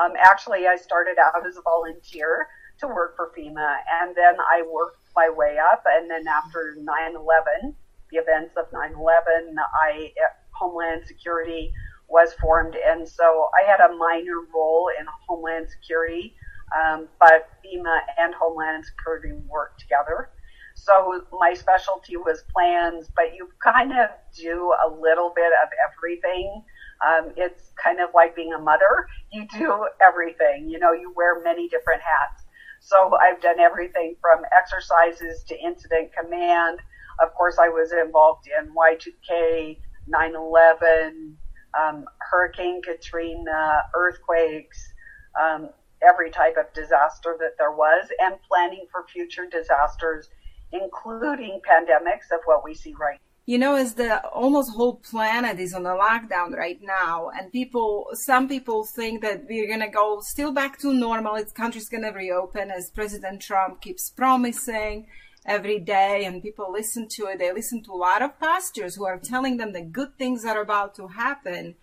[0.00, 2.46] Um, actually, I started out as a volunteer
[2.78, 5.82] to work for FEMA, and then I worked my way up.
[5.86, 7.74] And then after 9 11,
[8.10, 10.12] the events of 9/11, I
[10.52, 11.72] Homeland Security
[12.08, 16.34] was formed, and so I had a minor role in Homeland Security,
[16.74, 20.30] um, but FEMA and Homeland Security worked together.
[20.74, 26.64] So my specialty was plans, but you kind of do a little bit of everything.
[27.06, 29.08] Um, it's kind of like being a mother.
[29.32, 30.68] You do everything.
[30.70, 32.44] You know, you wear many different hats.
[32.80, 36.78] So I've done everything from exercises to incident command
[37.20, 39.78] of course, I was involved in Y2K,
[40.08, 41.36] 9/11,
[41.78, 44.92] um, Hurricane Katrina, earthquakes,
[45.40, 45.70] um,
[46.02, 50.28] every type of disaster that there was, and planning for future disasters,
[50.72, 55.72] including pandemics of what we see right you know, as the almost whole planet is
[55.72, 60.52] on a lockdown right now, and people, some people think that we're gonna go still
[60.52, 61.34] back to normal.
[61.36, 65.06] The country's gonna reopen as President Trump keeps promising
[65.48, 67.38] every day and people listen to it.
[67.38, 70.56] They listen to a lot of pastors who are telling them the good things that
[70.56, 71.74] are about to happen.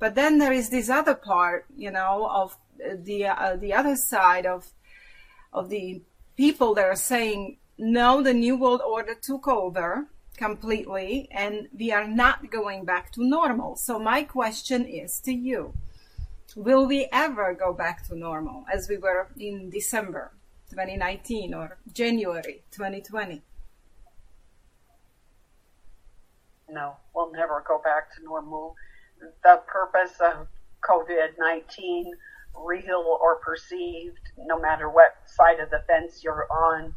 [0.00, 4.44] But then there is this other part, you know, of the uh, the other side
[4.44, 4.72] of
[5.52, 6.02] of the
[6.36, 12.06] people that are saying no, the new world order took over completely and we are
[12.06, 13.76] not going back to normal.
[13.76, 15.74] So my question is to you.
[16.56, 20.32] Will we ever go back to normal as we were in December?
[20.74, 23.40] 2019 or January 2020?
[26.68, 28.74] No, we'll never go back to normal.
[29.44, 30.48] The purpose of
[30.82, 32.12] COVID 19,
[32.66, 36.92] real or perceived, no matter what side of the fence you're on,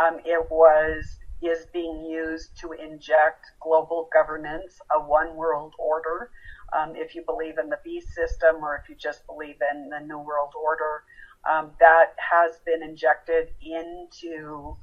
[0.00, 6.30] um, it was is being used to inject global governance, a one world order.
[6.72, 10.00] Um, if you believe in the beast system or if you just believe in the
[10.06, 11.02] new world order,
[11.50, 14.76] um, that has been injected into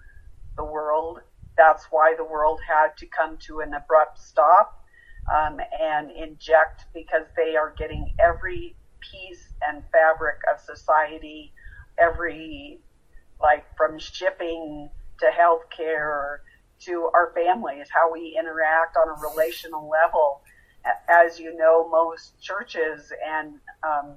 [0.55, 1.19] the world.
[1.57, 4.83] That's why the world had to come to an abrupt stop
[5.33, 11.53] um, and inject because they are getting every piece and fabric of society,
[11.97, 12.79] every
[13.41, 16.37] like from shipping to healthcare
[16.79, 20.41] to our families, how we interact on a relational level.
[21.09, 24.15] As you know, most churches and um,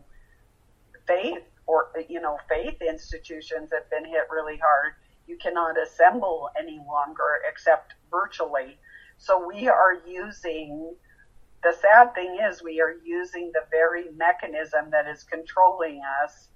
[1.06, 4.94] faith or you know faith institutions have been hit really hard.
[5.26, 8.78] You cannot assemble any longer except virtually.
[9.18, 10.94] So we are using
[11.62, 16.48] the sad thing is we are using the very mechanism that is controlling us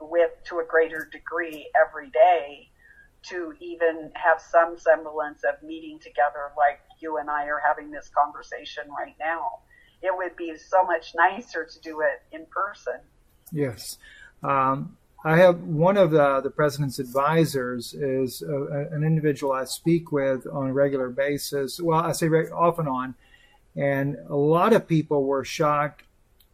[0.00, 2.68] with to a greater degree every day
[3.22, 8.10] to even have some semblance of meeting together like you and I are having this
[8.14, 9.60] conversation right now.
[10.02, 13.00] It would be so much nicer to do it in person.
[13.52, 13.98] Yes.
[14.42, 20.12] Um, I have one of the, the president's advisors is a, an individual I speak
[20.12, 21.78] with on a regular basis.
[21.80, 23.14] Well, I say re- off and on.
[23.76, 26.04] And a lot of people were shocked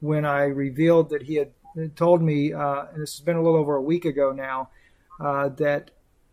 [0.00, 1.52] when I revealed that he had
[1.94, 4.70] told me, uh, and this has been a little over a week ago now,
[5.20, 5.90] uh, that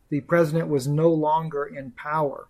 [0.09, 2.47] the president was no longer in power,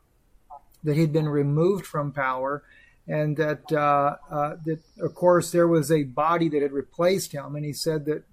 [0.83, 2.63] that he'd been removed from power,
[3.07, 7.55] and that, uh, uh that of course there was a body that had replaced him.
[7.55, 8.23] And he said that,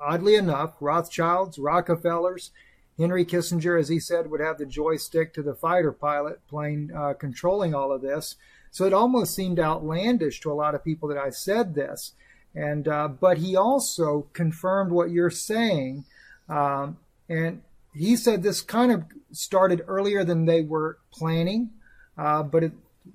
[0.00, 2.50] oddly enough, Rothschilds, Rockefellers,
[2.98, 7.14] Henry Kissinger, as he said, would have the joystick to the fighter pilot plane uh,
[7.14, 8.36] controlling all of this.
[8.70, 12.12] So it almost seemed outlandish to a lot of people that I said this.
[12.54, 16.04] And uh, but he also confirmed what you're saying,
[16.48, 17.62] um, and
[17.94, 21.70] he said this kind of started earlier than they were planning,
[22.18, 22.72] uh, but it,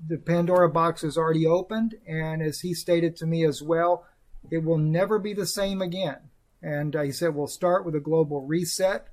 [0.07, 4.05] the Pandora box is already opened, and as he stated to me as well,
[4.51, 6.17] it will never be the same again.
[6.61, 9.07] And uh, he said we'll start with a global reset,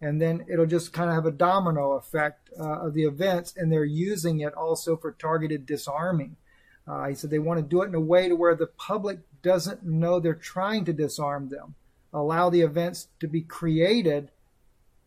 [0.00, 3.70] and then it'll just kind of have a domino effect uh, of the events, and
[3.70, 6.36] they're using it also for targeted disarming.
[6.86, 9.18] Uh, he said they want to do it in a way to where the public
[9.42, 11.74] doesn't know they're trying to disarm them.
[12.12, 14.30] Allow the events to be created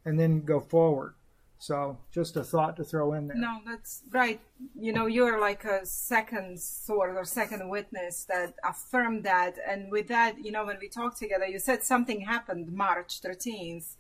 [0.06, 1.16] and then go forward.
[1.64, 3.38] So just a thought to throw in there.
[3.38, 4.42] No, that's right.
[4.78, 9.56] You know, you're like a second source or second witness that affirmed that.
[9.66, 13.96] And with that, you know, when we talked together, you said something happened March 13th,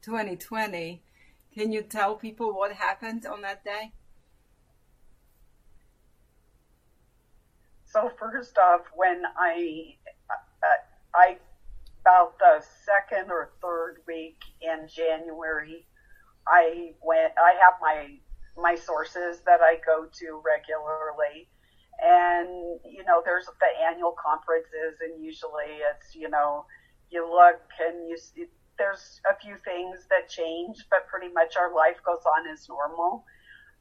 [0.00, 1.02] 2020.
[1.52, 3.90] Can you tell people what happened on that day?
[7.84, 9.96] So first off, when I,
[10.30, 11.38] uh, I
[12.00, 15.84] about the second or third week in January,
[16.48, 17.32] I went.
[17.36, 18.18] I have my
[18.56, 21.48] my sources that I go to regularly,
[22.00, 26.66] and you know, there's the annual conferences, and usually it's you know,
[27.10, 28.46] you look and you see
[28.78, 33.24] there's a few things that change, but pretty much our life goes on as normal.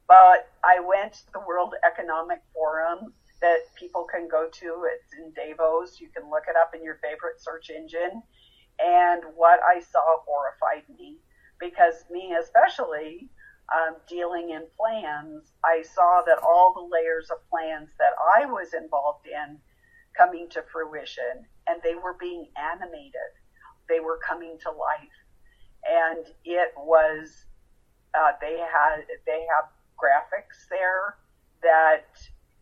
[0.07, 4.87] But I went to the World Economic Forum that people can go to.
[4.89, 5.99] It's in Davos.
[5.99, 8.23] You can look it up in your favorite search engine.
[8.79, 11.17] And what I saw horrified me
[11.59, 13.29] because me, especially
[13.73, 18.73] um, dealing in plans, I saw that all the layers of plans that I was
[18.73, 19.57] involved in
[20.17, 23.31] coming to fruition and they were being animated.
[23.89, 25.17] They were coming to life.
[25.85, 27.45] And it was,
[28.17, 31.17] uh, they had, they have graphics there
[31.61, 32.07] that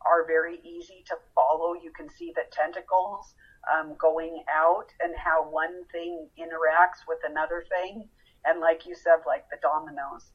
[0.06, 1.74] are very easy to follow.
[1.74, 3.34] You can see the tentacles
[3.74, 8.08] um, going out and how one thing interacts with another thing.
[8.46, 10.26] And like you said, like the dominoes.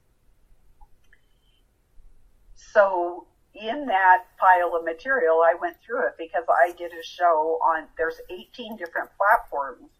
[2.54, 7.58] So in that pile of material, I went through it because I did a show
[7.64, 9.90] on, there's 18 different platforms.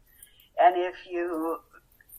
[0.59, 1.59] And if you,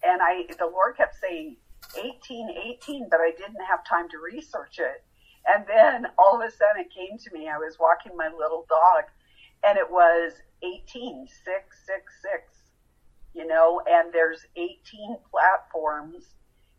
[0.03, 1.57] and I, the Lord kept saying
[1.97, 2.49] 18,
[2.83, 5.03] 18, but I didn't have time to research it.
[5.47, 7.49] And then all of a sudden it came to me.
[7.49, 9.05] I was walking my little dog
[9.63, 12.50] and it was 18, 6, 6, 6,
[13.33, 16.25] you know, and there's 18 platforms.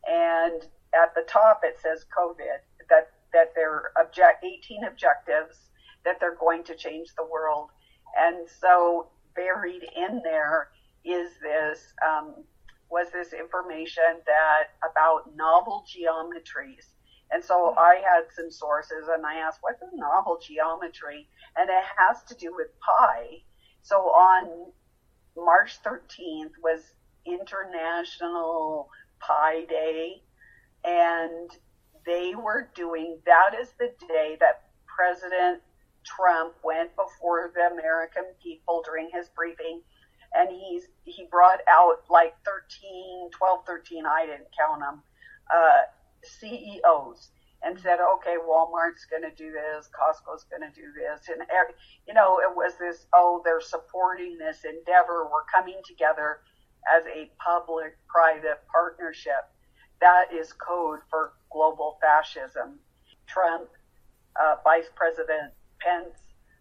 [0.07, 0.63] And
[0.95, 5.57] at the top it says COVID, that, that they're object, 18 objectives
[6.05, 7.71] that they're going to change the world.
[8.17, 10.69] And so buried in there
[11.05, 12.45] is this, um,
[12.91, 16.93] was this information that about novel geometries
[17.33, 21.27] and so I had some sources and I asked, what's a novel geometry?
[21.57, 23.43] And it has to do with pi.
[23.83, 24.71] So on
[25.37, 26.81] March 13th was
[27.25, 28.89] International
[29.21, 30.23] Pi Day.
[30.85, 31.51] And
[32.05, 35.63] they were doing, that is the day that President
[36.05, 39.83] Trump went before the American people during his briefing
[40.35, 45.03] and he's, he brought out like 13, 12, 13, I didn't count them,
[45.55, 45.83] uh,
[46.23, 47.31] CEOs.
[47.65, 51.29] And said, okay, Walmart's going to do this, Costco's going to do this.
[51.29, 51.75] And, every,
[52.09, 55.29] you know, it was this, oh, they're supporting this endeavor.
[55.31, 56.41] We're coming together
[56.91, 59.47] as a public private partnership.
[60.01, 62.81] That is code for global fascism.
[63.29, 63.69] Trump,
[64.41, 66.19] uh, Vice President Pence,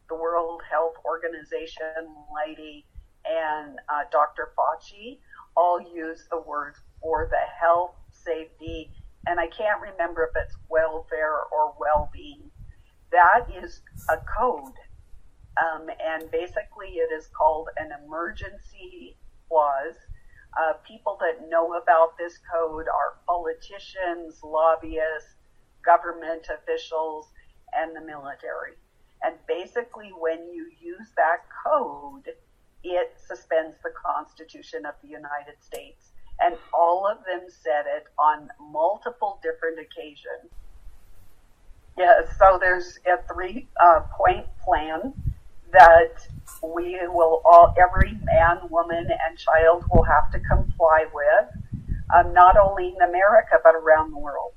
[0.10, 2.86] the World Health Organization lady,
[3.26, 4.52] and uh, Dr.
[4.58, 5.20] Fauci
[5.56, 8.92] all use the words for the health, safety,
[9.28, 12.50] and I can't remember if it's welfare or well-being.
[13.12, 14.74] That is a code,
[15.58, 19.18] um, and basically it is called an emergency
[19.48, 19.98] clause.
[20.60, 25.36] Uh, people that know about this code are politicians, lobbyists,
[25.86, 27.28] government officials,
[27.74, 28.74] and the military.
[29.24, 32.34] And basically, when you use that code,
[32.84, 36.12] it suspends the Constitution of the United States
[36.44, 40.52] and all of them said it on multiple different occasions.
[41.98, 45.14] Yeah, so there's a three uh, point plan
[45.72, 46.28] that
[46.64, 52.58] we will all, every man, woman, and child will have to comply with, um, not
[52.58, 54.54] only in America, but around the world.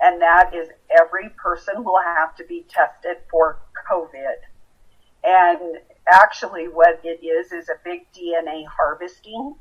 [0.00, 0.68] And that is
[0.98, 3.58] every person will have to be tested for
[3.90, 4.36] COVID.
[5.24, 5.78] And
[6.12, 9.54] actually, what it is is a big DNA harvesting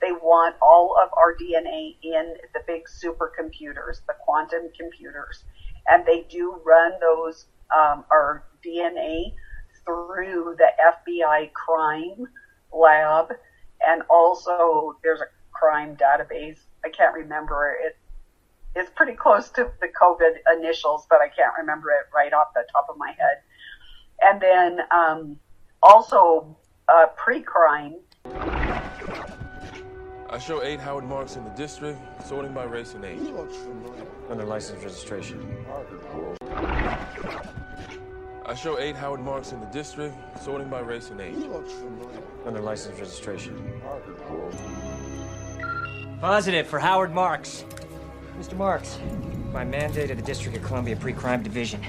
[0.00, 5.44] they want all of our DNA in the big supercomputers, the quantum computers.
[5.88, 7.46] And they do run those,
[7.76, 9.34] um, our DNA
[9.84, 10.70] through the
[11.10, 12.26] FBI crime
[12.72, 13.32] lab.
[13.86, 16.58] And also there's a crime database.
[16.84, 17.96] I can't remember it.
[18.76, 22.64] It's pretty close to the COVID initials, but I can't remember it right off the
[22.70, 23.42] top of my head.
[24.20, 25.38] And then, um,
[25.82, 26.56] also,
[26.88, 27.96] uh, pre-crime,
[30.30, 33.32] I show eight Howard marks in the district, sorting by race and age.
[34.28, 35.64] Under license registration.
[38.44, 41.36] I show eight Howard marks in the district, sorting by race and age.
[42.44, 43.80] Under license registration.
[46.20, 47.64] Positive for Howard Marks.
[48.38, 48.54] Mr.
[48.54, 48.98] Marks,
[49.50, 51.80] by mandate of the District of Columbia Pre-Crime Division,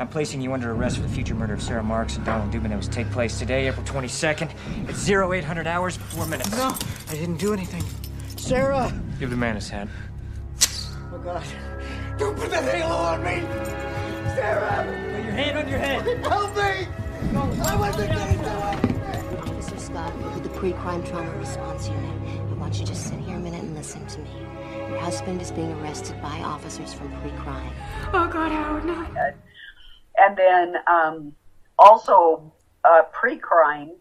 [0.00, 2.70] I'm placing you under arrest for the future murder of Sarah Marks and Donald Dubin
[2.70, 4.48] that was take place today, April 22nd,
[4.88, 6.50] at 0800 hours, 4 minutes.
[6.52, 6.74] No,
[7.10, 7.84] I didn't do anything.
[8.36, 8.90] Sarah!
[9.18, 9.90] Give the man his hand.
[11.12, 11.44] Oh, God.
[12.16, 13.42] Don't put that halo on me!
[14.34, 14.86] Sarah!
[15.14, 16.24] Put your hand on your head.
[16.24, 16.86] Help me!
[17.32, 19.36] No, I wasn't going to do anything!
[19.40, 22.40] Officer Scott with the pre-crime trauma response unit.
[22.50, 24.30] I want you to just sit here a minute and listen to me.
[24.88, 27.70] Your husband is being arrested by officers from pre-crime.
[28.14, 29.06] Oh, God, Howard, no.
[30.20, 31.32] And then um,
[31.78, 32.52] also
[32.84, 33.92] uh, pre-crime.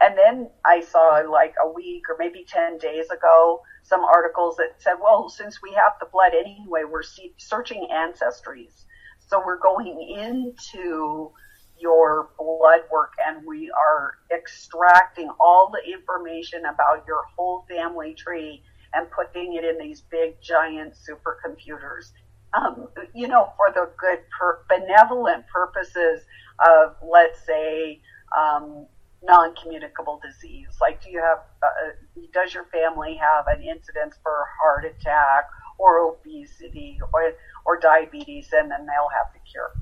[0.00, 4.76] And then I saw like a week or maybe 10 days ago some articles that
[4.78, 7.02] said, well, since we have the blood anyway, we're
[7.36, 8.84] searching ancestries.
[9.26, 11.32] So we're going into
[11.80, 18.62] your blood work and we are extracting all the information about your whole family tree
[18.94, 22.12] and putting it in these big giant supercomputers
[22.54, 26.22] um, you know, for the good, per- benevolent purposes
[26.66, 28.00] of, let's say,
[28.36, 28.86] um,
[29.22, 30.68] non-communicable disease.
[30.80, 31.90] Like, do you have, uh,
[32.32, 35.44] does your family have an incidence for heart attack
[35.78, 37.32] or obesity or,
[37.64, 39.72] or diabetes, and then they'll have the cure.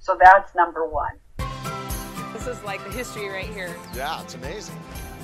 [0.00, 1.12] So that's number one.
[2.32, 3.74] This is like the history right here.
[3.94, 4.78] Yeah, it's amazing.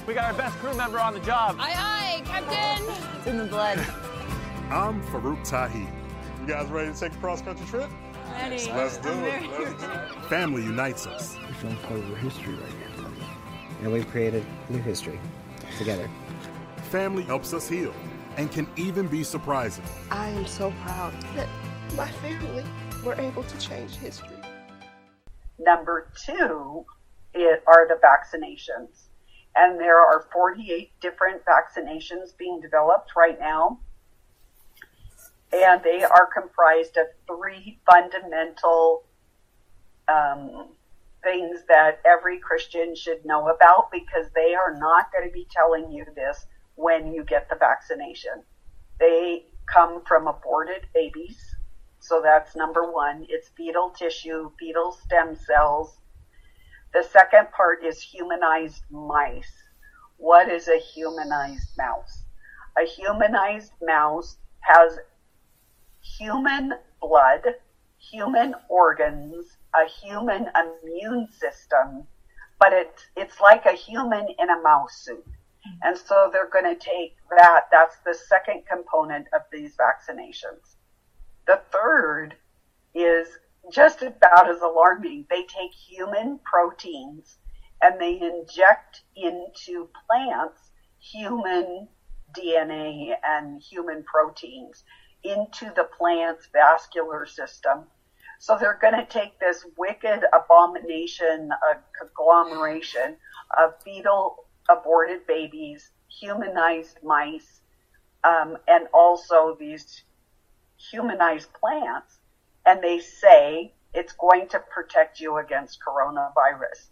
[0.07, 1.57] We got our best crew member on the job.
[1.61, 2.95] Aye, aye, Captain.
[3.19, 3.79] It's in the blood.
[4.71, 5.87] I'm Farouk Tahi.
[6.43, 7.89] You guys ready to take a cross-country trip?
[8.33, 8.57] Ready.
[8.73, 9.49] Let's do it.
[9.49, 10.25] Let's do it.
[10.29, 11.37] Family unites us.
[11.63, 13.07] We're uncover history right here.
[13.83, 15.21] And we've created new history
[15.79, 16.11] together.
[16.91, 17.95] Family helps us heal
[18.39, 19.85] and can even be surprising.
[20.11, 21.47] I am so proud that
[21.95, 22.65] my family
[23.05, 24.37] were able to change history.
[25.61, 26.85] Number two
[27.35, 29.05] it, are the vaccinations.
[29.55, 33.79] And there are 48 different vaccinations being developed right now.
[35.53, 39.05] And they are comprised of three fundamental
[40.09, 40.69] um,
[41.23, 45.93] things that every Christian should know about because they are not going to be telling
[45.93, 48.43] you this when you get the vaccination.
[48.99, 51.39] They come from aborted babies.
[52.01, 53.27] So that's number one.
[53.29, 55.99] It's fetal tissue, fetal stem cells.
[56.93, 59.53] The second part is humanized mice.
[60.17, 62.25] What is a humanized mouse?
[62.77, 64.99] A humanized mouse has
[66.03, 67.43] human blood,
[67.99, 72.07] human organs, a human immune system,
[72.59, 75.25] but it's, it's like a human in a mouse suit.
[75.83, 77.67] And so they're going to take that.
[77.71, 80.77] That's the second component of these vaccinations.
[81.47, 82.35] The third
[82.95, 83.29] is
[83.73, 85.27] just about as alarming.
[85.31, 87.39] They take human proteins
[87.81, 90.59] and they inject into plants
[90.99, 91.89] human
[92.37, 94.85] DNA and human proteins
[95.25, 97.85] into the plant's vascular system.
[98.39, 103.17] So they're going to take this wicked abomination, a conglomeration
[103.57, 107.61] of fetal aborted babies, humanized mice,
[108.25, 110.03] um, and also these
[110.91, 112.19] humanized plants,
[112.67, 116.89] and they say it's going to protect you against coronavirus.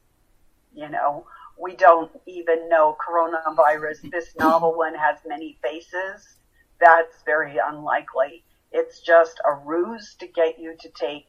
[0.74, 1.26] You know,
[1.58, 4.10] we don't even know coronavirus.
[4.10, 6.36] This novel one has many faces.
[6.80, 8.44] That's very unlikely.
[8.72, 11.26] It's just a ruse to get you to take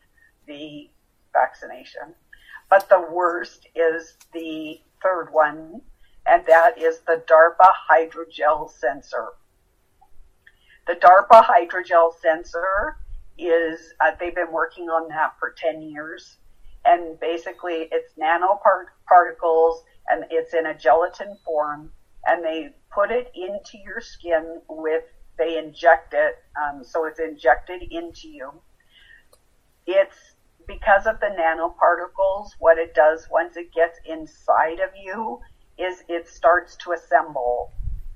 [0.47, 0.89] the
[1.34, 2.16] vaccination.
[2.70, 5.82] But the worst is the third one,
[6.26, 9.30] and that is the DARPA hydrogel sensor.
[10.88, 12.97] The DARPA hydrogel sensor
[13.38, 16.38] is, uh, they've been working on that for 10 years.
[16.86, 21.91] And basically, it's nanoparticles and it's in a gelatin form.
[22.26, 25.04] And they put it into your skin with,
[25.42, 26.36] they inject it.
[26.62, 28.52] Um, so it's injected into you.
[29.88, 30.36] It's
[30.68, 35.39] because of the nanoparticles, what it does once it gets inside of you
[35.78, 37.72] is it starts to assemble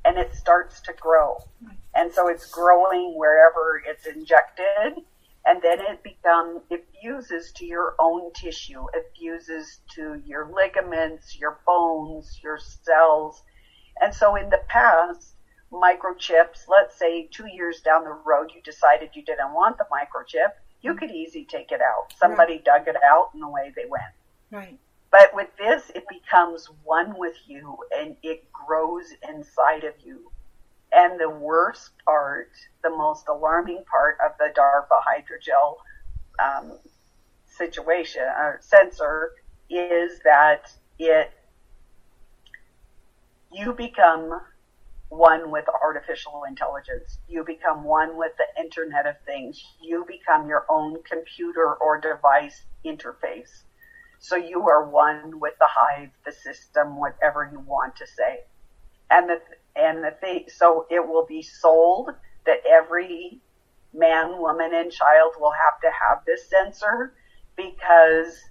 [0.06, 1.38] and it starts to grow.
[1.96, 5.04] And so it's growing wherever it's injected
[5.46, 8.86] and then it becomes, it fuses to your own tissue.
[8.94, 13.42] It fuses to your ligaments, your bones, your cells.
[14.00, 15.36] And so in the past,
[15.72, 20.52] microchips, let's say two years down the road, you decided you didn't want the microchip,
[20.82, 22.14] you could easily take it out.
[22.18, 22.66] Somebody right.
[22.66, 24.04] dug it out and away they went.
[24.52, 24.80] Right.
[25.12, 30.32] But with this, it becomes one with you and it grows inside of you.
[30.92, 32.52] And the worst part,
[32.84, 35.78] the most alarming part of the DARPA hydrogel
[36.44, 36.78] um,
[37.46, 39.32] situation or sensor
[39.70, 41.32] is that it
[43.52, 44.42] you become
[45.10, 47.20] one with artificial intelligence.
[47.28, 49.64] You become one with the Internet of Things.
[49.82, 53.64] You become your own computer or device interface.
[54.20, 58.40] So you are one with the hive, the system, whatever you want to say.
[59.12, 59.40] And the,
[59.76, 62.10] and the thing, so it will be sold
[62.46, 63.40] that every
[63.94, 67.14] man, woman, and child will have to have this sensor
[67.56, 68.42] because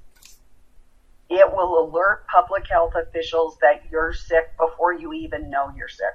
[1.28, 6.14] it will alert public health officials that you're sick before you even know you're sick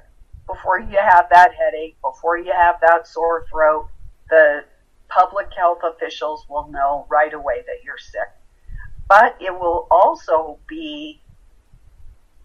[0.51, 3.87] before you have that headache, before you have that sore throat,
[4.29, 4.63] the
[5.07, 8.29] public health officials will know right away that you're sick.
[9.07, 11.21] But it will also be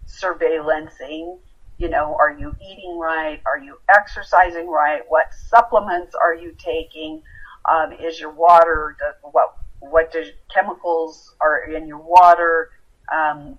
[0.06, 1.38] surveillancing,
[1.78, 3.40] you know, are you eating right?
[3.46, 5.02] Are you exercising right?
[5.08, 7.22] What supplements are you taking?
[7.70, 12.70] Um, is your water, what, what does, chemicals are in your water?
[13.12, 13.58] Um,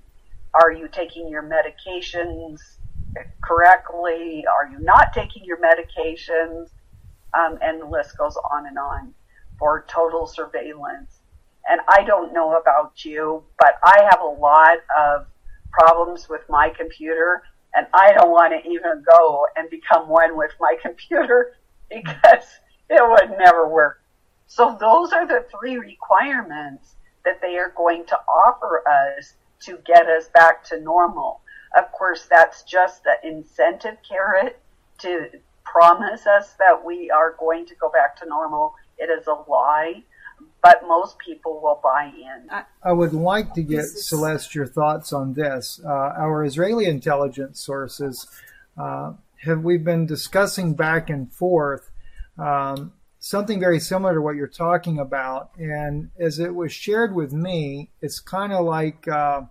[0.53, 2.59] are you taking your medications?
[3.41, 4.45] Correctly?
[4.47, 6.69] Are you not taking your medications?
[7.33, 9.13] Um, and the list goes on and on
[9.59, 11.19] for total surveillance.
[11.69, 15.25] And I don't know about you, but I have a lot of
[15.71, 17.43] problems with my computer
[17.75, 21.53] and I don't want to even go and become one with my computer
[21.89, 22.45] because
[22.89, 24.01] it would never work.
[24.47, 26.95] So those are the three requirements
[27.25, 31.41] that they are going to offer us to get us back to normal.
[31.77, 34.59] Of course, that's just the incentive carrot
[34.99, 35.29] to
[35.63, 38.75] promise us that we are going to go back to normal.
[38.97, 40.03] It is a lie,
[40.63, 42.49] but most people will buy in.
[42.83, 45.81] I would like to get Celeste your thoughts on this.
[45.83, 48.27] Uh, our Israeli intelligence sources
[48.77, 49.13] uh,
[49.43, 51.91] have we've been discussing back and forth
[52.37, 57.33] um, something very similar to what you're talking about, and as it was shared with
[57.33, 59.07] me, it's kind of like.
[59.07, 59.41] Uh,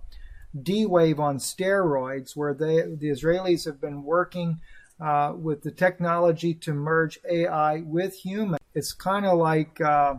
[0.63, 4.61] D Wave on steroids, where they, the Israelis have been working
[5.01, 8.59] uh, with the technology to merge AI with human.
[8.75, 10.15] It's kind of like uh,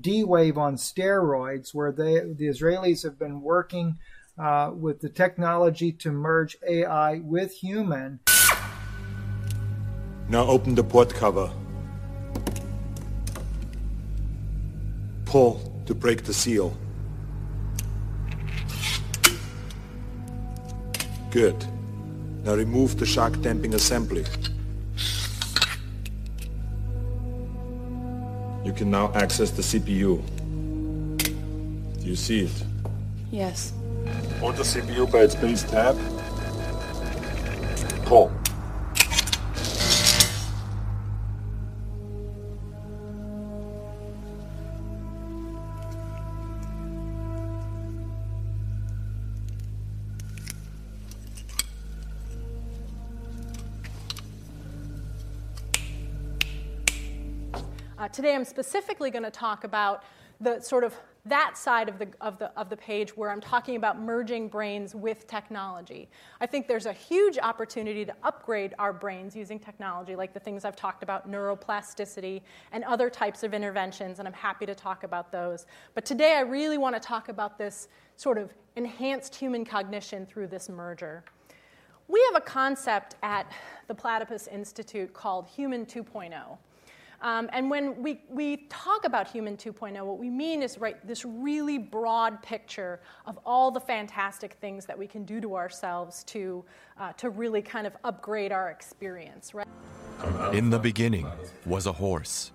[0.00, 3.98] D Wave on steroids, where they, the Israelis have been working
[4.38, 8.20] uh, with the technology to merge AI with human.
[10.28, 11.50] Now open the port cover.
[15.24, 16.76] Pull to break the seal.
[21.30, 21.64] Good.
[22.44, 24.24] Now remove the shock damping assembly.
[28.64, 30.22] You can now access the CPU.
[31.18, 32.64] Do you see it?
[33.30, 33.74] Yes.
[34.40, 35.98] Hold the CPU by its base tab.
[38.06, 38.32] Pull.
[58.08, 60.02] Uh, today I'm specifically going to talk about
[60.40, 60.94] the sort of
[61.26, 64.94] that side of the, of, the, of the page where I'm talking about merging brains
[64.94, 66.08] with technology.
[66.40, 70.64] I think there's a huge opportunity to upgrade our brains using technology, like the things
[70.64, 72.40] I've talked about, neuroplasticity
[72.72, 75.66] and other types of interventions, and I'm happy to talk about those.
[75.94, 80.46] But today I really want to talk about this sort of enhanced human cognition through
[80.46, 81.24] this merger.
[82.06, 83.52] We have a concept at
[83.86, 86.56] the Platypus Institute called Human 2.0.
[87.20, 91.24] Um, and when we, we talk about Human 2.0, what we mean is right, this
[91.24, 96.64] really broad picture of all the fantastic things that we can do to ourselves to,
[96.98, 99.52] uh, to really kind of upgrade our experience.
[99.52, 99.66] Right?
[100.52, 101.26] In the beginning
[101.66, 102.52] was a horse.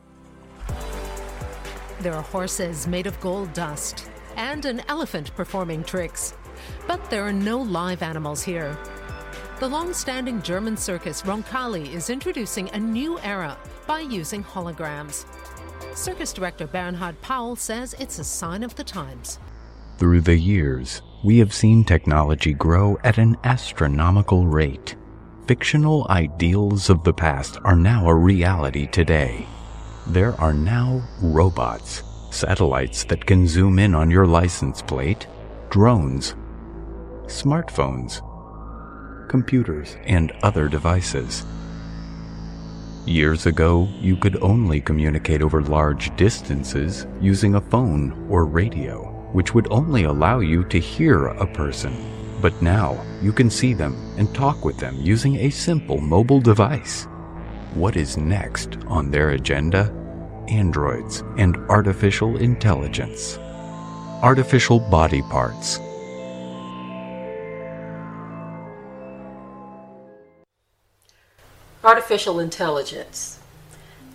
[2.00, 6.34] There are horses made of gold dust and an elephant performing tricks.
[6.88, 8.78] But there are no live animals here.
[9.60, 13.58] The long standing German circus Roncalli is introducing a new era
[13.88, 15.26] by using holograms.
[15.96, 19.40] Circus director Bernhard Paul says it's a sign of the times.
[19.98, 24.96] Through the years, we have seen technology grow at an astronomical rate.
[25.48, 29.46] Fictional ideals of the past are now a reality today.
[30.08, 35.28] There are now robots, satellites that can zoom in on your license plate,
[35.70, 36.36] drones,
[37.26, 38.22] smartphones,
[39.30, 41.46] computers, and other devices.
[43.06, 49.54] Years ago, you could only communicate over large distances using a phone or radio, which
[49.54, 51.94] would only allow you to hear a person.
[52.42, 57.04] But now, you can see them and talk with them using a simple mobile device.
[57.74, 59.94] What is next on their agenda?
[60.48, 63.38] Androids and artificial intelligence.
[64.22, 65.82] Artificial body parts.
[71.84, 73.40] Artificial intelligence.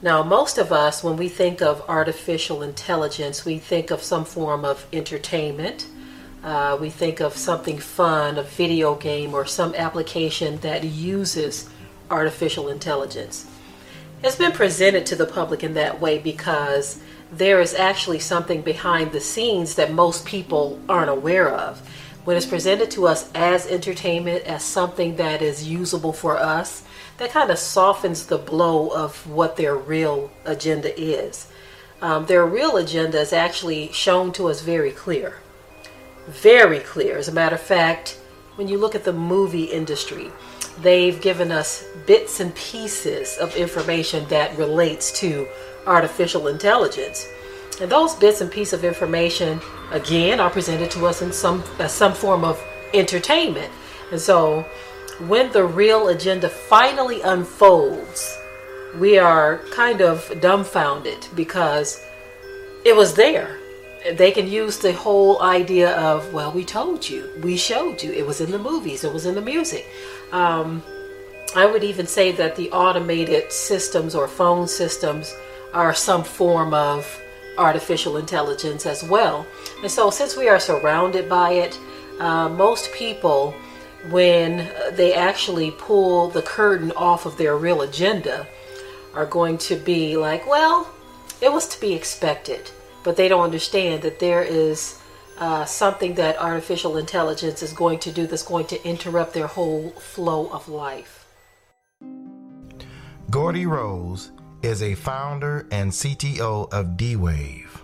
[0.00, 4.64] Now, most of us, when we think of artificial intelligence, we think of some form
[4.64, 5.86] of entertainment.
[6.42, 11.68] Uh, we think of something fun, a video game, or some application that uses
[12.10, 13.46] artificial intelligence.
[14.22, 17.00] It's been presented to the public in that way because
[17.30, 21.86] there is actually something behind the scenes that most people aren't aware of.
[22.24, 26.84] When it's presented to us as entertainment, as something that is usable for us,
[27.18, 31.48] that kind of softens the blow of what their real agenda is.
[32.00, 35.34] Um, their real agenda is actually shown to us very clear.
[36.28, 37.18] Very clear.
[37.18, 38.20] As a matter of fact,
[38.54, 40.30] when you look at the movie industry,
[40.80, 45.48] they've given us bits and pieces of information that relates to
[45.86, 47.26] artificial intelligence.
[47.80, 49.60] And those bits and pieces of information,
[49.90, 52.62] again, are presented to us in some as some form of
[52.94, 53.72] entertainment.
[54.12, 54.64] And so
[55.26, 58.38] when the real agenda finally unfolds,
[58.98, 62.04] we are kind of dumbfounded because
[62.84, 63.58] it was there.
[64.12, 68.26] They can use the whole idea of, well, we told you, we showed you, it
[68.26, 69.86] was in the movies, it was in the music.
[70.30, 70.82] Um,
[71.56, 75.34] I would even say that the automated systems or phone systems
[75.74, 77.20] are some form of
[77.56, 79.46] artificial intelligence as well.
[79.82, 81.78] And so, since we are surrounded by it,
[82.20, 83.54] uh, most people
[84.11, 88.46] when they actually pull the curtain off of their real agenda
[89.14, 90.88] are going to be like, well,
[91.40, 92.70] it was to be expected.
[93.05, 95.01] But they don't understand that there is
[95.38, 99.90] uh, something that artificial intelligence is going to do that's going to interrupt their whole
[99.90, 101.26] flow of life.
[103.30, 104.32] Geordie Rose
[104.62, 107.82] is a founder and CTO of D Wave.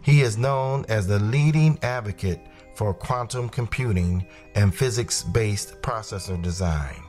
[0.00, 2.40] He is known as the leading advocate
[2.76, 4.24] for quantum computing
[4.54, 7.02] and physics based processor design.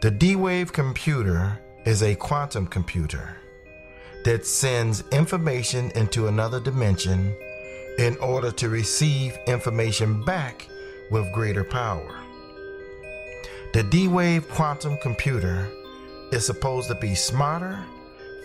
[0.00, 3.36] The D Wave computer is a quantum computer
[4.24, 7.34] that sends information into another dimension
[7.98, 10.68] in order to receive information back
[11.10, 12.20] with greater power.
[13.72, 15.68] The D Wave quantum computer
[16.30, 17.84] is supposed to be smarter,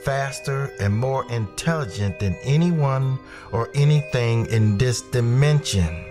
[0.04, 3.20] faster, and more intelligent than anyone
[3.52, 6.04] or anything in this dimension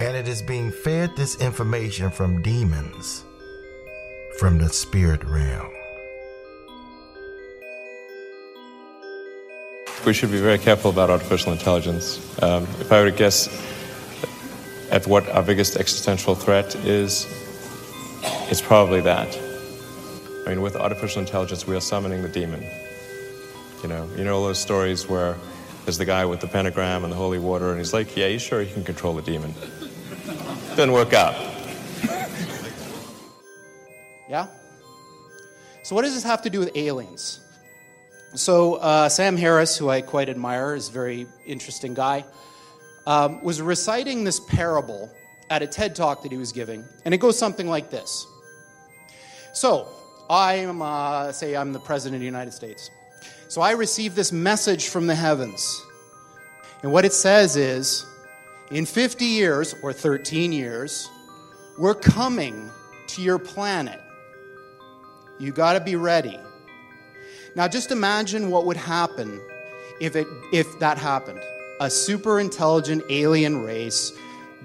[0.00, 3.24] and it is being fed this information from demons
[4.38, 5.72] from the spirit realm.
[10.04, 12.20] We should be very careful about artificial intelligence.
[12.42, 13.48] Um, if I were to guess
[14.90, 17.26] at what our biggest existential threat is,
[18.50, 19.36] it's probably that.
[20.46, 22.62] I mean, with artificial intelligence, we are summoning the demon.
[23.82, 25.36] You know, you know all those stories where
[25.84, 28.38] there's the guy with the pentagram and the holy water, and he's like, "Yeah, you
[28.38, 29.54] sure he can control the demon."
[30.76, 31.34] Didn't work out.
[34.28, 34.46] yeah?
[35.82, 37.40] So, what does this have to do with aliens?
[38.34, 42.26] So, uh, Sam Harris, who I quite admire, is a very interesting guy,
[43.06, 45.10] um, was reciting this parable
[45.48, 48.26] at a TED talk that he was giving, and it goes something like this.
[49.54, 49.88] So,
[50.28, 52.90] I am, uh, say, I'm the President of the United States.
[53.48, 55.82] So, I receive this message from the heavens.
[56.82, 58.04] And what it says is
[58.70, 61.08] in 50 years, or 13 years,
[61.78, 62.70] we're coming
[63.08, 64.00] to your planet.
[65.38, 66.38] You got to be ready.
[67.54, 69.40] Now, just imagine what would happen
[70.00, 71.40] if, it, if that happened.
[71.80, 74.12] A super intelligent alien race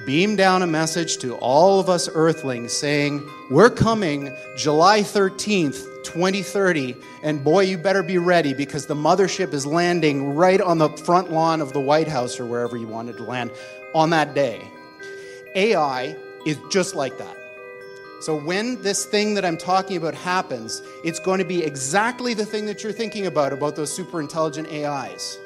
[0.06, 6.96] beamed down a message to all of us Earthlings saying, We're coming July 13th, 2030,
[7.24, 11.32] and boy, you better be ready because the mothership is landing right on the front
[11.32, 13.52] lawn of the White House or wherever you wanted to land
[13.94, 14.62] on that day.
[15.56, 17.38] AI is just like that.
[18.22, 22.46] So when this thing that I'm talking about happens, it's going to be exactly the
[22.46, 25.40] thing that you're thinking about, about those super intelligent AIs.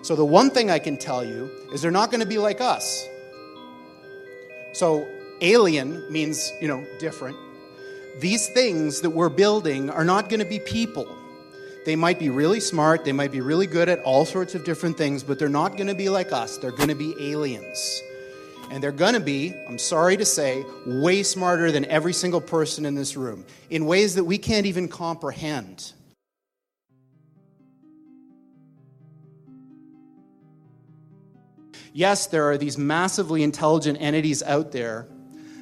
[0.00, 2.60] So the one thing I can tell you is they're not going to be like
[2.62, 3.06] us.
[4.72, 5.06] So
[5.42, 7.36] alien means, you know, different.
[8.20, 11.06] These things that we're building are not going to be people.
[11.84, 14.96] They might be really smart, they might be really good at all sorts of different
[14.96, 16.56] things, but they're not going to be like us.
[16.56, 18.02] They're going to be aliens.
[18.70, 22.86] And they're going to be, I'm sorry to say, way smarter than every single person
[22.86, 25.92] in this room in ways that we can't even comprehend.
[31.92, 35.06] Yes, there are these massively intelligent entities out there,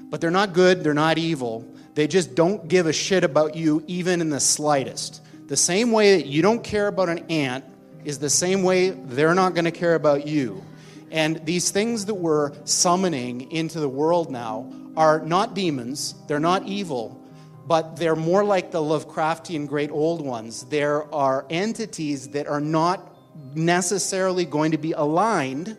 [0.09, 1.66] but they're not good, they're not evil.
[1.95, 5.22] They just don't give a shit about you, even in the slightest.
[5.49, 7.64] The same way that you don't care about an ant
[8.05, 10.62] is the same way they're not going to care about you.
[11.11, 16.66] And these things that we're summoning into the world now are not demons, they're not
[16.66, 17.22] evil,
[17.66, 20.64] but they're more like the Lovecraftian great old ones.
[20.64, 23.14] There are entities that are not
[23.55, 25.76] necessarily going to be aligned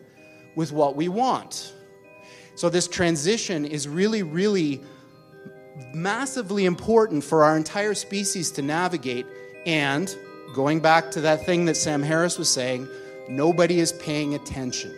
[0.55, 1.73] with what we want.
[2.55, 4.81] So, this transition is really, really
[5.93, 9.25] massively important for our entire species to navigate.
[9.65, 10.13] And
[10.53, 12.87] going back to that thing that Sam Harris was saying,
[13.27, 14.93] nobody is paying attention.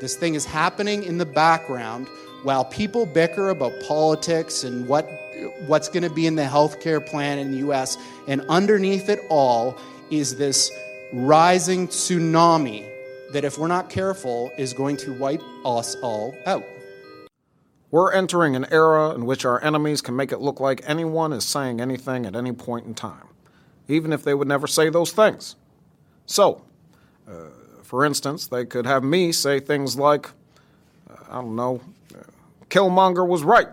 [0.00, 2.08] This thing is happening in the background
[2.42, 5.08] while people bicker about politics and what
[5.66, 7.96] what's going to be in the healthcare plan in the US
[8.26, 9.78] and underneath it all
[10.10, 10.70] is this
[11.12, 12.84] rising tsunami
[13.32, 16.64] that if we're not careful is going to wipe us all out.
[17.92, 21.44] We're entering an era in which our enemies can make it look like anyone is
[21.44, 23.28] saying anything at any point in time,
[23.86, 25.56] even if they would never say those things.
[26.24, 26.62] So,
[27.28, 27.50] uh,
[27.82, 30.30] for instance, they could have me say things like,
[31.10, 31.82] uh, I don't know,
[32.14, 32.22] uh,
[32.70, 33.68] Killmonger was right,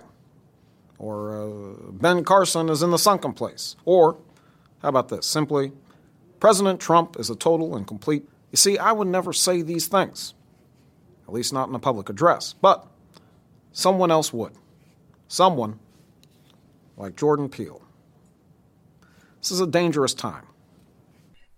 [0.97, 4.17] or uh, Ben Carson is in the sunken place, or
[4.81, 5.25] how about this?
[5.25, 5.71] Simply,
[6.41, 8.27] President Trump is a total and complete.
[8.51, 10.33] You see, I would never say these things,
[11.25, 12.85] at least not in a public address, but
[13.71, 14.53] someone else would.
[15.27, 15.79] Someone
[16.97, 17.81] like Jordan Peele.
[19.39, 20.45] This is a dangerous time.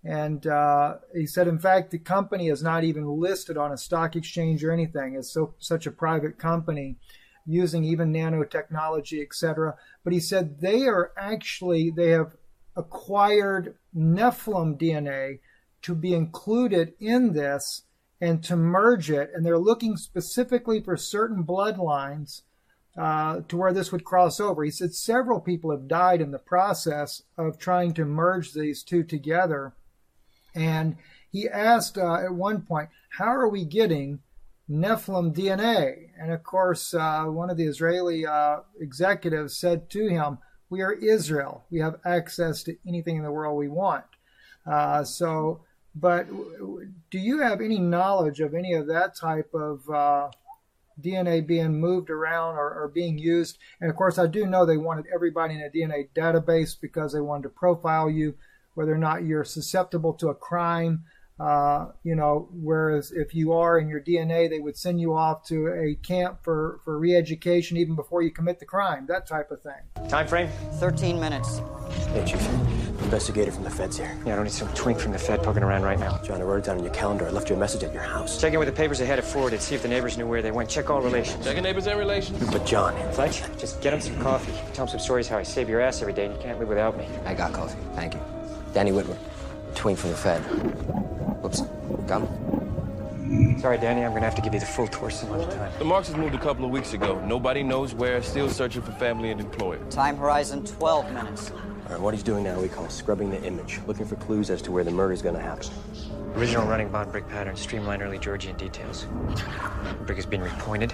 [0.03, 4.15] And uh, he said, in fact, the company is not even listed on a stock
[4.15, 5.15] exchange or anything.
[5.15, 6.97] It's so such a private company,
[7.45, 9.75] using even nanotechnology, etc.
[10.03, 12.35] But he said they are actually they have
[12.75, 15.39] acquired Nephilim DNA
[15.83, 17.83] to be included in this
[18.21, 22.43] and to merge it, and they're looking specifically for certain bloodlines
[22.97, 24.63] uh, to where this would cross over.
[24.63, 29.03] He said several people have died in the process of trying to merge these two
[29.03, 29.73] together
[30.55, 30.97] and
[31.31, 34.19] he asked uh, at one point, How are we getting
[34.69, 36.09] Nephilim DNA?
[36.19, 40.93] And of course, uh, one of the Israeli uh, executives said to him, We are
[40.93, 41.65] Israel.
[41.71, 44.05] We have access to anything in the world we want.
[44.65, 45.61] Uh, so,
[45.95, 46.27] but
[47.09, 50.29] do you have any knowledge of any of that type of uh,
[51.01, 53.57] DNA being moved around or, or, being used?
[53.81, 57.19] And of course, I do know they wanted everybody in a DNA database because they
[57.19, 58.35] wanted to profile you
[58.73, 61.03] whether or not you're susceptible to a crime.
[61.39, 65.43] Uh, you know, whereas if you are in your DNA, they would send you off
[65.43, 69.59] to a camp for, for re-education even before you commit the crime, that type of
[69.61, 70.07] thing.
[70.07, 70.49] Time frame?
[70.73, 71.59] 13 minutes.
[72.13, 72.80] Hey, Chief.
[73.03, 74.17] Investigator from the feds here.
[74.25, 76.19] Yeah, I don't need some twink from the Fed poking around right now.
[76.23, 77.27] John, I wrote it down on your calendar.
[77.27, 78.39] I left you a message at your house.
[78.39, 79.61] Check in with the papers ahead of it forwarded.
[79.61, 80.69] See if the neighbors knew where they went.
[80.69, 81.37] Check all relations.
[81.37, 82.51] Check Checking neighbors and relations.
[82.51, 82.93] But John.
[83.13, 84.53] Fletch, just get him some coffee.
[84.73, 86.69] Tell him some stories how I save your ass every day and you can't live
[86.69, 87.07] without me.
[87.25, 87.77] I got coffee.
[87.95, 88.19] Thank you.
[88.73, 89.17] Danny Witwer,
[89.75, 90.39] twink from the Fed.
[91.41, 91.61] Whoops.
[92.07, 92.27] Got?
[93.59, 95.71] Sorry, Danny, I'm gonna have to give you the full tour some other time.
[95.79, 97.23] The Marxes moved a couple of weeks ago.
[97.25, 99.79] Nobody knows where, still searching for family and employer.
[99.89, 101.51] Time horizon 12 minutes.
[101.91, 104.61] All right, what he's doing now we call scrubbing the image, looking for clues as
[104.61, 105.67] to where the murder is going to happen.
[106.35, 109.07] Original running bond brick pattern, streamline early Georgian details.
[109.27, 110.93] The brick has been repointed.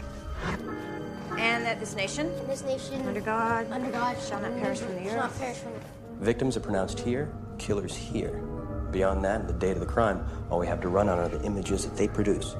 [1.37, 5.03] And that this nation, this nation, under God, under God, shall not perish from the
[5.03, 5.39] shall not earth.
[5.39, 8.41] perish from the Victims are pronounced here, killers here.
[8.89, 11.43] Beyond that, the date of the crime, all we have to run on are the
[11.45, 12.55] images that they produce.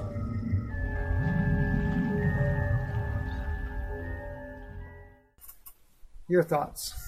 [6.29, 7.06] Your thoughts?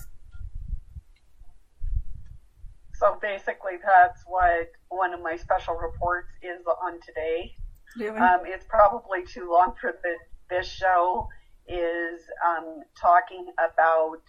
[2.99, 7.55] So basically, that's what one of my special reports is on today.
[7.97, 8.17] Really?
[8.17, 10.15] Um, it's probably too long for the,
[10.49, 11.27] this show.
[11.71, 14.23] Is um, talking about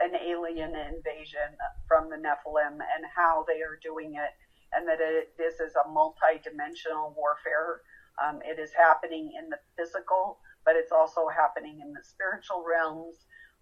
[0.00, 1.52] an alien invasion
[1.86, 4.32] from the Nephilim and how they are doing it,
[4.72, 7.82] and that it, this is a multi-dimensional warfare.
[8.24, 13.16] Um, it is happening in the physical, but it's also happening in the spiritual realms.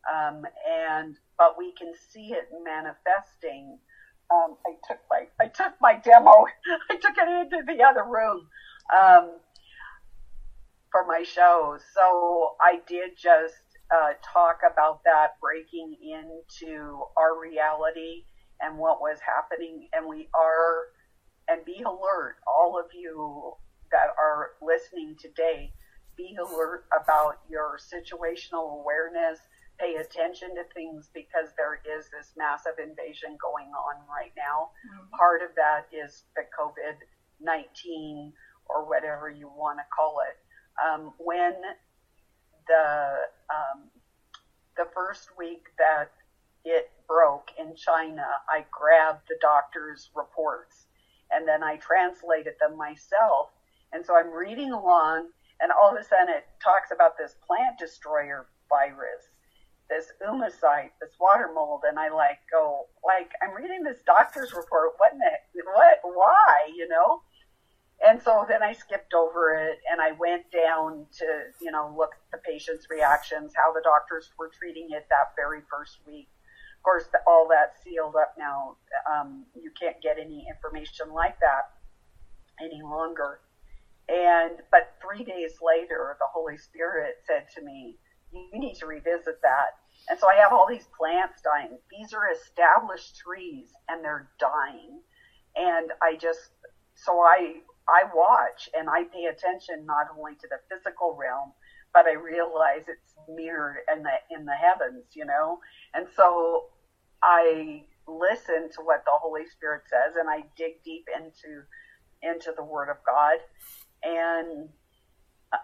[0.07, 3.81] Um, and but we can see it manifesting.
[4.31, 6.47] Um, I took my I took my demo.
[6.91, 8.49] I took it into the other room
[8.95, 9.39] um,
[10.91, 11.79] for my show.
[11.95, 13.55] So I did just
[13.95, 18.25] uh, talk about that breaking into our reality
[18.61, 20.87] and what was happening, and we are
[21.49, 23.53] and be alert, all of you
[23.93, 25.73] that are listening today.
[26.17, 29.39] Be alert about your situational awareness
[29.79, 34.71] pay attention to things because there is this massive invasion going on right now.
[34.89, 35.17] Mm-hmm.
[35.17, 36.97] Part of that is the COVID
[37.41, 38.33] 19
[38.69, 40.37] or whatever you want to call it.
[40.81, 41.55] Um, when
[42.67, 43.15] the
[43.53, 43.89] um,
[44.77, 46.13] the first week that
[46.65, 50.87] it broke in China, I grabbed the doctor's reports
[51.31, 53.51] and then I translated them myself.
[53.93, 55.29] And so I'm reading along,
[55.61, 59.31] and all of a sudden it talks about this plant destroyer virus
[59.89, 64.93] this oomycete, this water mold, and I like go like I'm reading this doctor's report.
[64.99, 65.31] What in the
[65.73, 66.01] what?
[66.03, 66.71] Why?
[66.75, 67.23] You know?
[68.07, 71.27] And so then I skipped over it and I went down to
[71.61, 75.61] you know look at the patient's reactions, how the doctors were treating it that very
[75.71, 76.29] first week.
[76.79, 78.77] Of course, the, all that's sealed up now.
[79.11, 81.71] Um, you can't get any information like that
[82.61, 83.41] any longer.
[84.09, 87.99] And but three days later, the Holy Spirit said to me,
[88.33, 89.77] you need to revisit that.
[90.09, 91.79] And so I have all these plants dying.
[91.91, 95.01] These are established trees and they're dying.
[95.57, 96.51] And I just,
[96.95, 101.53] so I, I watch and I pay attention not only to the physical realm,
[101.93, 105.59] but I realize it's mirrored in the, in the heavens, you know?
[105.95, 106.67] And so
[107.23, 111.63] I listen to what the Holy Spirit says and I dig deep into,
[112.23, 113.39] into the Word of God.
[114.05, 114.69] And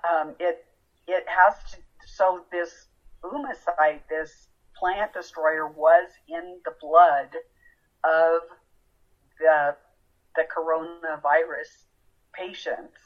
[0.09, 0.65] um, it,
[1.07, 1.79] it has to
[2.15, 2.89] so this
[3.25, 7.29] oomycete, this plant destroyer, was in the blood
[8.05, 8.41] of
[9.39, 9.75] the
[10.37, 11.87] the coronavirus
[12.33, 12.99] patients,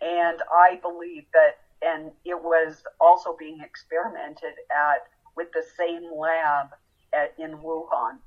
[0.00, 6.68] and I believe that, and it was also being experimented at with the same lab
[7.12, 8.18] at, in Wuhan.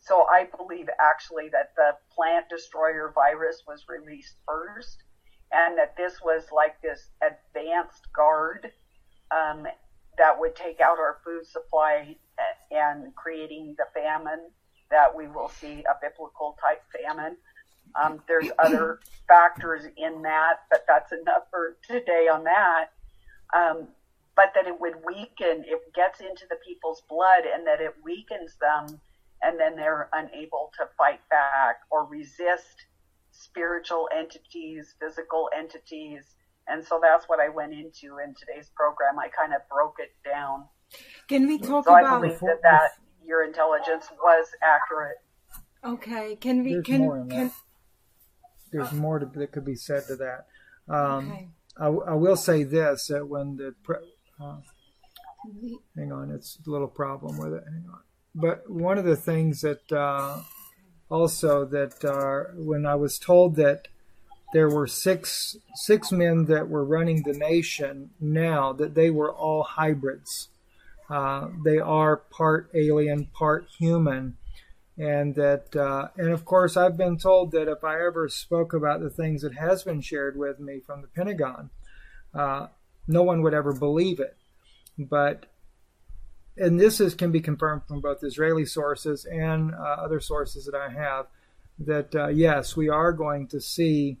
[0.00, 5.02] So I believe actually that the plant destroyer virus was released first,
[5.50, 8.70] and that this was like this advanced guard
[9.30, 9.66] um,
[10.16, 12.16] that would take out our food supply
[12.70, 14.50] and creating the famine
[14.90, 17.36] that we will see a biblical type famine.
[18.00, 22.86] Um, there's other factors in that, but that's enough for today on that.
[23.54, 23.88] Um,
[24.36, 28.54] but that it would weaken, it gets into the people's blood and that it weakens
[28.60, 29.00] them
[29.42, 32.86] and then they're unable to fight back or resist
[33.30, 36.24] spiritual entities, physical entities,
[36.68, 39.18] and so that's what I went into in today's program.
[39.18, 40.64] I kind of broke it down.
[41.28, 42.04] Can we talk so about?
[42.04, 42.88] I believe that, that
[43.24, 45.16] your intelligence was accurate.
[45.84, 46.36] Okay.
[46.36, 46.74] Can we?
[46.74, 47.46] There's can more in can?
[47.46, 47.52] that.
[48.72, 50.46] There's more to, that could be said to that.
[50.88, 51.48] Um, Okay.
[51.80, 53.96] I, I will say this: that when the pre-
[54.42, 54.56] uh,
[55.96, 57.64] hang on, it's a little problem with it.
[57.64, 58.00] Hang on.
[58.34, 60.42] But one of the things that uh,
[61.08, 63.88] also that uh, when I was told that
[64.52, 69.62] there were six six men that were running the nation now that they were all
[69.62, 70.48] hybrids.
[71.10, 74.36] Uh, they are part alien, part human,
[74.96, 79.00] and that uh, and of course I've been told that if I ever spoke about
[79.00, 81.70] the things that has been shared with me from the Pentagon,
[82.34, 82.68] uh,
[83.06, 84.36] no one would ever believe it.
[84.98, 85.46] But
[86.56, 90.74] and this is can be confirmed from both Israeli sources and uh, other sources that
[90.74, 91.26] I have
[91.78, 94.18] that uh, yes, we are going to see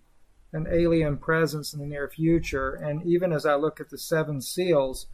[0.52, 2.72] an alien presence in the near future.
[2.74, 5.06] And even as I look at the seven seals,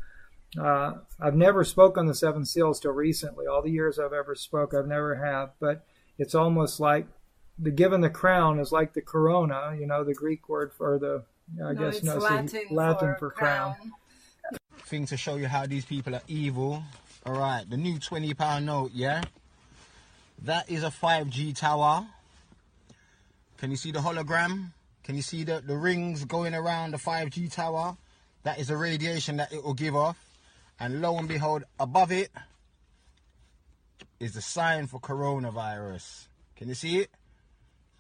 [0.57, 3.45] Uh, I've never spoken on the seven seals till recently.
[3.45, 5.51] All the years I've ever spoke, I've never have.
[5.59, 5.85] But
[6.17, 7.09] it's almost like
[7.59, 9.75] the given the crown is like the corona.
[9.77, 11.25] You know, the Greek word for the
[11.61, 13.75] I No, guess it's no, Latin Latin for for crown.
[14.87, 16.85] thing to show you how these people are evil.
[17.27, 19.23] All right, the new 20 pound note, yeah?
[20.43, 22.07] That is a 5G tower.
[23.59, 24.71] Can you see the hologram?
[25.05, 27.97] Can you see the, the rings going around the 5G tower?
[28.43, 30.19] That is the radiation that it will give off.
[30.81, 32.31] And lo and behold, above it
[34.19, 36.27] is the sign for coronavirus.
[36.57, 37.11] Can you see it?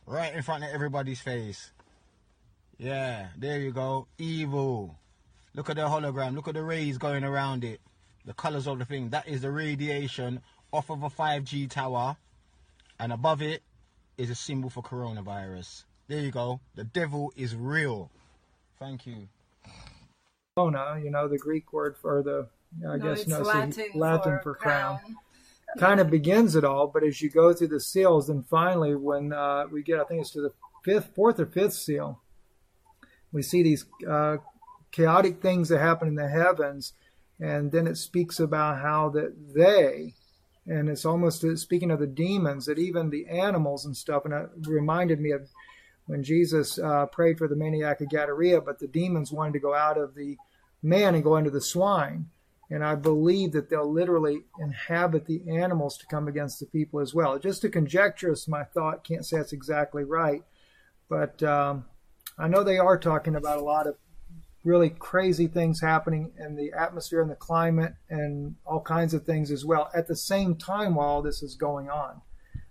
[0.06, 1.72] Right in front of everybody's face.
[2.78, 4.08] Yeah, there you go.
[4.18, 4.98] Evil.
[5.54, 6.34] Look at the hologram.
[6.34, 7.80] Look at the rays going around it.
[8.24, 9.10] The colors of the thing.
[9.10, 10.40] That is the radiation
[10.72, 12.16] off of a 5G tower.
[12.98, 13.62] And above it
[14.16, 15.84] is a symbol for coronavirus.
[16.08, 16.60] There you go.
[16.74, 18.10] The devil is real.
[18.78, 19.28] Thank you.
[20.56, 22.48] Corona, you know, the Greek word for the
[22.86, 24.98] I No, guess no, Latin Latin for for crown.
[25.78, 29.32] Kind of begins it all, but as you go through the seals, then finally, when
[29.32, 30.52] uh, we get, I think it's to the
[30.84, 32.20] fifth, fourth or fifth seal,
[33.32, 34.36] we see these uh,
[34.92, 36.92] chaotic things that happen in the heavens,
[37.40, 40.14] and then it speaks about how that they,
[40.66, 44.34] and it's almost uh, speaking of the demons, that even the animals and stuff, and
[44.34, 45.48] it reminded me of
[46.06, 49.74] when Jesus uh, prayed for the maniac of Gadara, but the demons wanted to go
[49.74, 50.36] out of the
[50.82, 52.26] man and go into the swine.
[52.70, 57.14] And I believe that they'll literally inhabit the animals to come against the people as
[57.14, 57.38] well.
[57.38, 59.04] Just a conjecture is my thought.
[59.04, 60.42] Can't say that's exactly right.
[61.08, 61.84] But um,
[62.38, 63.96] I know they are talking about a lot of
[64.64, 69.50] really crazy things happening in the atmosphere and the climate and all kinds of things
[69.50, 72.22] as well at the same time while all this is going on.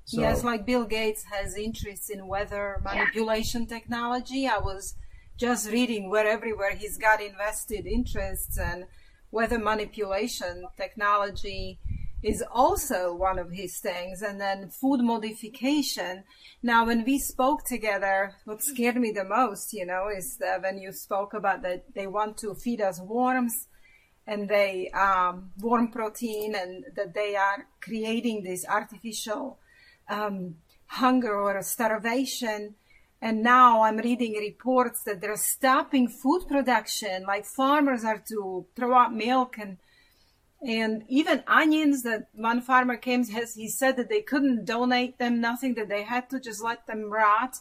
[0.05, 4.47] So, yes, like Bill Gates has interests in weather manipulation technology.
[4.47, 4.95] I was
[5.37, 8.85] just reading where everywhere he's got invested interests and
[9.31, 11.79] weather manipulation technology
[12.21, 14.21] is also one of his things.
[14.21, 16.23] And then food modification.
[16.61, 20.77] Now when we spoke together what scared me the most you know is that when
[20.77, 23.67] you spoke about that they want to feed us worms
[24.25, 29.59] and they um, worm protein and that they are creating this artificial
[30.09, 30.55] um,
[30.87, 32.75] hunger or starvation.
[33.21, 38.93] And now I'm reading reports that they're stopping food production, like farmers are to throw
[38.93, 39.77] out milk and
[40.65, 45.41] and even onions that one farmer came has he said that they couldn't donate them
[45.41, 47.57] nothing that they had to just let them rot.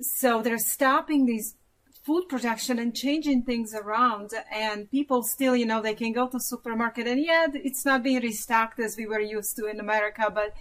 [0.00, 1.54] So they're stopping these
[2.02, 4.30] food production and changing things around.
[4.50, 8.22] And people still you know they can go to supermarket and yeah it's not being
[8.22, 10.54] restocked as we were used to in america but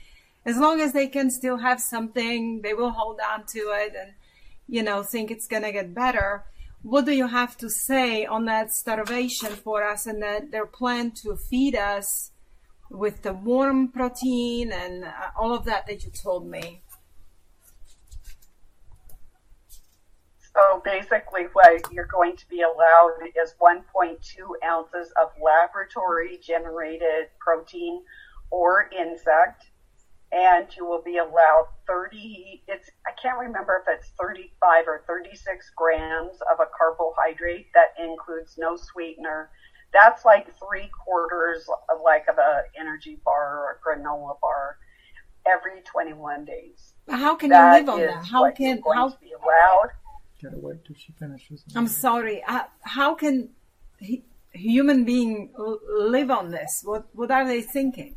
[0.48, 4.14] as long as they can still have something, they will hold on to it and,
[4.66, 6.46] you know, think it's going to get better.
[6.84, 11.12] What do you have to say on that starvation for us and that their plan
[11.24, 12.32] to feed us
[12.90, 16.82] with the warm protein and uh, all of that that you told me?
[20.40, 24.16] So basically, what you're going to be allowed is 1.2
[24.66, 28.02] ounces of laboratory generated protein
[28.50, 29.66] or insect
[30.32, 35.72] and you will be allowed 30 it's i can't remember if it's 35 or 36
[35.76, 39.50] grams of a carbohydrate that includes no sweetener
[39.94, 44.78] that's like three quarters of like of a energy bar or a granola bar
[45.46, 48.26] every 21 days How can That you live on that?
[48.26, 49.10] How can how?
[49.10, 49.92] to be allowed
[50.42, 51.64] gotta wait till she finishes.
[51.76, 52.44] I'm sorry.
[52.44, 53.50] Uh, how can
[54.00, 55.52] he, human being
[55.90, 56.82] live on this?
[56.84, 58.16] What what are they thinking?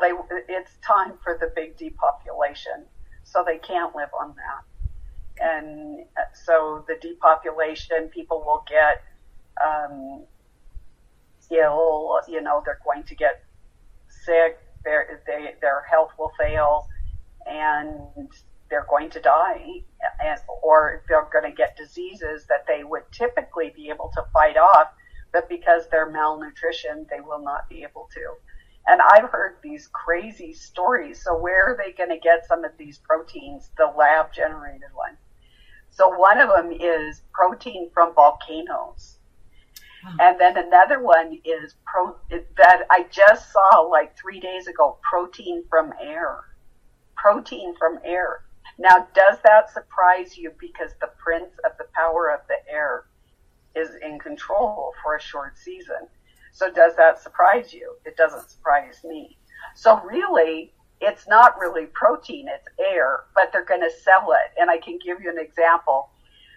[0.00, 2.86] Well they it's time for the big depopulation
[3.26, 5.44] so they can't live on that.
[5.44, 9.02] And uh, so the depopulation people will get
[9.62, 10.24] um,
[11.50, 13.42] ill you know they're going to get
[14.08, 16.86] sick their they, their health will fail
[17.46, 18.00] and
[18.70, 19.82] they're going to die
[20.20, 24.56] and, or they're going to get diseases that they would typically be able to fight
[24.56, 24.88] off
[25.32, 28.20] but because they're malnutrition they will not be able to
[28.86, 31.22] and I've heard these crazy stories.
[31.22, 35.18] So where are they going to get some of these proteins, the lab generated ones?
[35.90, 39.16] So one of them is protein from volcanoes.
[40.20, 42.16] And then another one is pro
[42.56, 46.44] that I just saw like three days ago, protein from air.
[47.16, 48.44] Protein from air.
[48.78, 53.06] Now, does that surprise you because the prince of the power of the air
[53.74, 56.08] is in control for a short season?
[56.56, 57.96] So does that surprise you?
[58.06, 59.36] It doesn't surprise me.
[59.74, 64.58] So really, it's not really protein, it's air, but they're going to sell it.
[64.58, 66.08] And I can give you an example.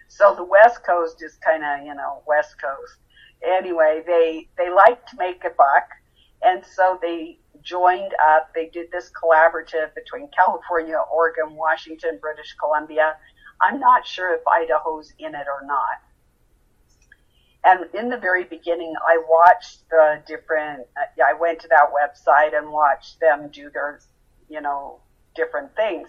[0.08, 2.96] So the West Coast is kind of, you know, West Coast.
[3.46, 5.90] Anyway, they, they like to make a buck.
[6.40, 8.54] And so they joined up.
[8.54, 13.16] They did this collaborative between California, Oregon, Washington, British Columbia.
[13.60, 16.00] I'm not sure if Idaho's in it or not.
[17.62, 22.56] And in the very beginning, I watched the different, uh, I went to that website
[22.56, 24.00] and watched them do their,
[24.48, 25.00] you know,
[25.34, 26.08] different things.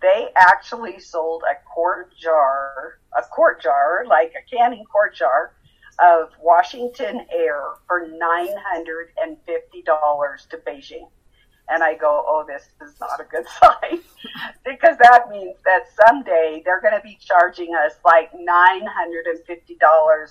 [0.00, 5.52] They actually sold a quart jar, a quart jar, like a canning quart jar
[5.98, 11.10] of Washington Air for $950 to Beijing.
[11.68, 14.00] And I go, oh, this is not a good sign
[14.64, 18.46] because that means that someday they're going to be charging us like $950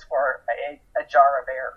[0.08, 1.74] for a, a jar of air.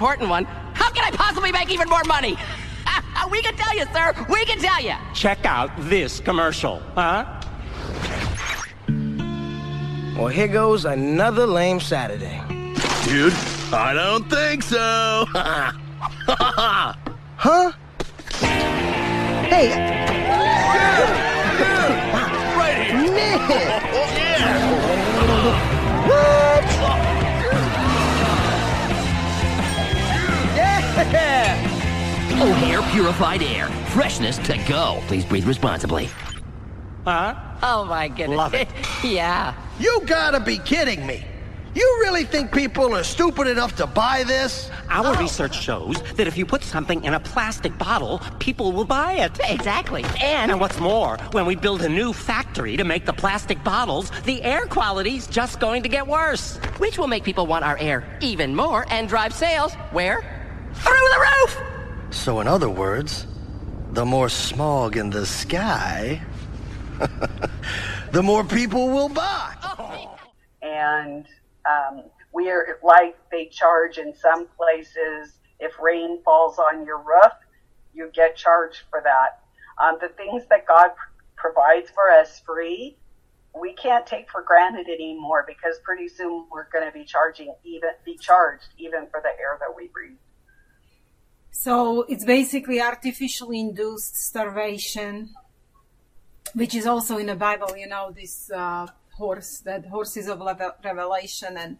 [0.00, 0.44] Important one.
[0.74, 2.36] How can I possibly make even more money?
[3.30, 4.12] we can tell you, sir.
[4.28, 4.94] We can tell you.
[5.14, 7.40] Check out this commercial, huh?
[10.16, 12.40] Well, here goes another lame Saturday.
[13.04, 13.32] Dude,
[13.72, 15.26] I don't think so.
[17.36, 17.72] huh?
[19.48, 19.68] Hey.
[22.56, 23.12] right here.
[23.12, 23.38] Man.
[24.16, 24.74] Yeah!
[26.08, 26.64] What?
[30.56, 32.42] Yeah.
[32.42, 33.68] O'Hare Purified Air.
[33.88, 35.00] Freshness to go.
[35.06, 36.08] Please breathe responsibly.
[37.04, 37.34] Huh?
[37.62, 38.36] Oh, my goodness.
[38.36, 38.68] Love it.
[39.04, 39.54] yeah.
[39.78, 41.24] You gotta be kidding me.
[41.74, 44.70] You really think people are stupid enough to buy this?
[44.90, 49.14] Our research shows that if you put something in a plastic bottle, people will buy
[49.14, 49.38] it.
[49.48, 50.04] Exactly.
[50.22, 54.10] And, And what's more, when we build a new factory to make the plastic bottles,
[54.24, 56.58] the air quality's just going to get worse.
[56.78, 60.22] which will make people want our air even more and drive sales where?
[60.74, 61.58] Through the roof!
[62.10, 63.26] So, in other words,
[63.92, 66.20] the more smog in the sky,
[68.12, 69.54] the more people will buy.
[70.62, 71.26] and
[71.68, 72.02] um,
[72.34, 77.32] we're like they charge in some places if rain falls on your roof
[77.94, 79.40] you get charged for that.
[79.82, 80.90] Um, the things that god
[81.36, 82.96] provides for us free
[83.58, 87.90] we can't take for granted anymore because pretty soon we're going to be charging even
[88.04, 90.16] be charged even for the air that we breathe.
[91.50, 95.30] So it's basically artificially induced starvation,
[96.52, 100.40] which is also in the Bible, you know, this uh, horse, that horses of
[100.84, 101.78] Revelation and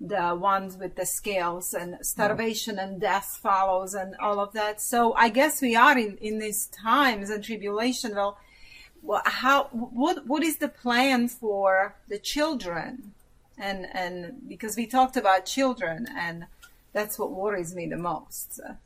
[0.00, 4.80] the ones with the scales and starvation and death follows and all of that.
[4.80, 8.14] So I guess we are in, in these times and tribulation.
[8.14, 13.12] Well, how, what, what is the plan for the children?
[13.56, 16.46] And, and because we talked about children and
[16.92, 18.54] that's what worries me the most.
[18.54, 18.76] So.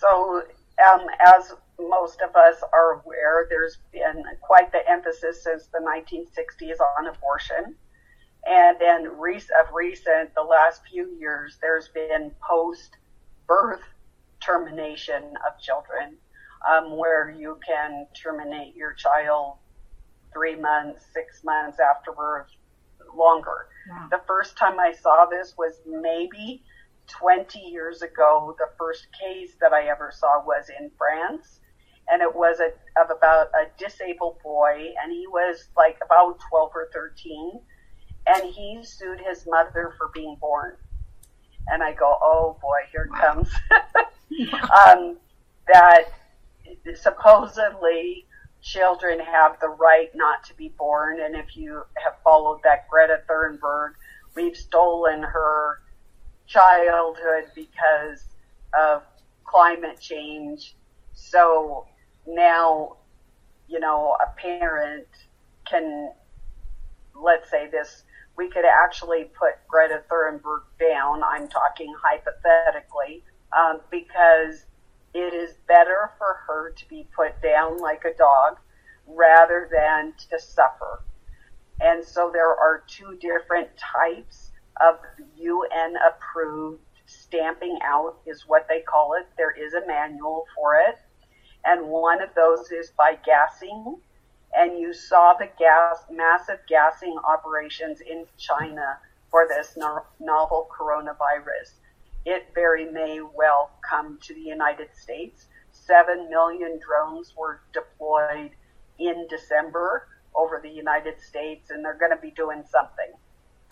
[0.00, 0.42] So,
[0.90, 1.52] um, as
[1.88, 7.74] most of us are aware, there's been quite the emphasis since the 1960s on abortion.
[8.46, 12.96] And then of recent, the last few years, there's been post
[13.46, 13.82] birth
[14.40, 16.16] termination of children,
[16.68, 19.58] um, where you can terminate your child
[20.32, 22.48] three months, six months after birth,
[23.14, 23.68] longer.
[23.90, 24.08] Wow.
[24.10, 26.62] The first time I saw this was maybe
[27.08, 28.54] 20 years ago.
[28.58, 31.59] The first case that I ever saw was in France.
[32.12, 36.70] And it was a, of about a disabled boy, and he was like about 12
[36.74, 37.60] or 13,
[38.26, 40.76] and he sued his mother for being born.
[41.68, 43.48] And I go, oh boy, here it comes.
[44.86, 45.16] um,
[45.72, 46.06] that
[46.96, 48.26] supposedly
[48.62, 53.20] children have the right not to be born, and if you have followed that Greta
[53.28, 53.92] Thunberg,
[54.34, 55.80] we've stolen her
[56.46, 58.24] childhood because
[58.78, 59.02] of
[59.44, 60.74] climate change.
[61.14, 61.86] So
[62.34, 62.96] now,
[63.68, 65.06] you know, a parent
[65.68, 66.12] can,
[67.14, 68.04] let's say this,
[68.36, 71.22] we could actually put Greta Thunberg down.
[71.22, 73.22] I'm talking hypothetically,
[73.56, 74.64] um, because
[75.12, 78.58] it is better for her to be put down like a dog
[79.06, 81.02] rather than to suffer.
[81.80, 84.96] And so there are two different types of
[85.36, 89.26] UN approved stamping out is what they call it.
[89.36, 90.98] There is a manual for it.
[91.64, 93.96] And one of those is by gassing.
[94.56, 98.98] And you saw the gas, massive gassing operations in China
[99.30, 101.74] for this no- novel coronavirus.
[102.24, 105.46] It very may well come to the United States.
[105.72, 108.50] Seven million drones were deployed
[108.98, 113.12] in December over the United States, and they're going to be doing something.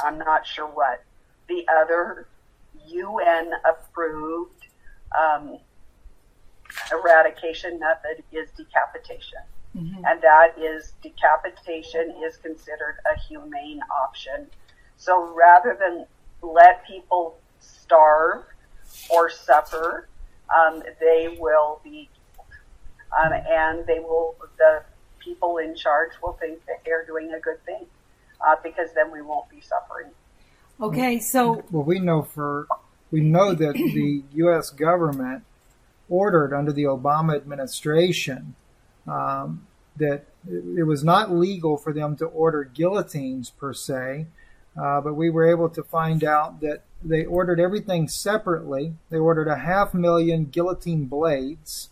[0.00, 1.04] I'm not sure what.
[1.48, 2.28] The other
[2.86, 4.66] UN approved
[5.18, 5.58] um,
[6.92, 9.40] eradication method is decapitation.
[10.06, 14.46] and that is decapitation is considered a humane option.
[14.96, 16.06] So rather than
[16.42, 18.44] let people starve
[19.10, 20.08] or suffer,
[20.54, 22.08] um, they will be,
[23.18, 24.82] um, and they will, the
[25.18, 27.86] people in charge will think that they're doing a good thing
[28.46, 30.10] uh, because then we won't be suffering.
[30.80, 32.68] Okay, so Well, we know for
[33.10, 34.70] we know that the U.S.
[34.70, 35.42] government
[36.08, 38.54] ordered under the Obama administration
[39.06, 39.66] um,
[39.96, 44.26] that it was not legal for them to order guillotines per se,
[44.80, 48.94] uh, but we were able to find out that they ordered everything separately.
[49.10, 51.90] They ordered a half million guillotine blades,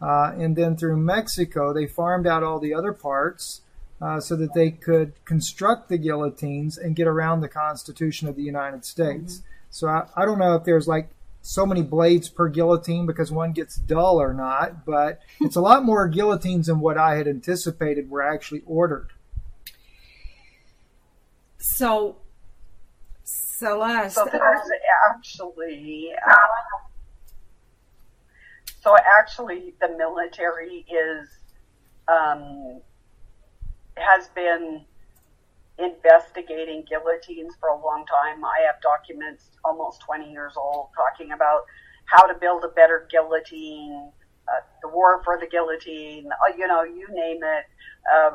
[0.00, 3.60] uh, and then through Mexico they farmed out all the other parts.
[4.00, 8.42] Uh, so that they could construct the guillotines and get around the Constitution of the
[8.42, 9.42] United States.
[9.70, 11.10] So I, I don't know if there's like
[11.42, 15.84] so many blades per guillotine because one gets dull or not, but it's a lot
[15.84, 19.10] more guillotines than what I had anticipated were actually ordered.
[21.58, 22.16] so
[23.24, 24.68] Celeste, So there's
[25.10, 26.36] actually, uh,
[28.82, 31.28] so actually, the military is
[32.08, 32.80] um,
[33.96, 34.84] has been
[35.78, 38.44] investigating guillotines for a long time.
[38.44, 41.62] I have documents almost 20 years old talking about
[42.06, 44.10] how to build a better guillotine,
[44.48, 47.64] uh, the war for the guillotine, uh, you know, you name it.
[48.12, 48.32] Uh,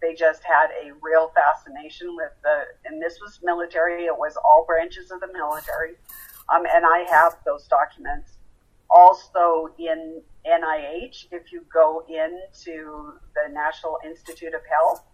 [0.00, 4.64] they just had a real fascination with the, and this was military, it was all
[4.66, 5.94] branches of the military.
[6.52, 8.32] Um, and I have those documents.
[8.90, 15.04] Also in NIH, if you go into the National Institute of Health,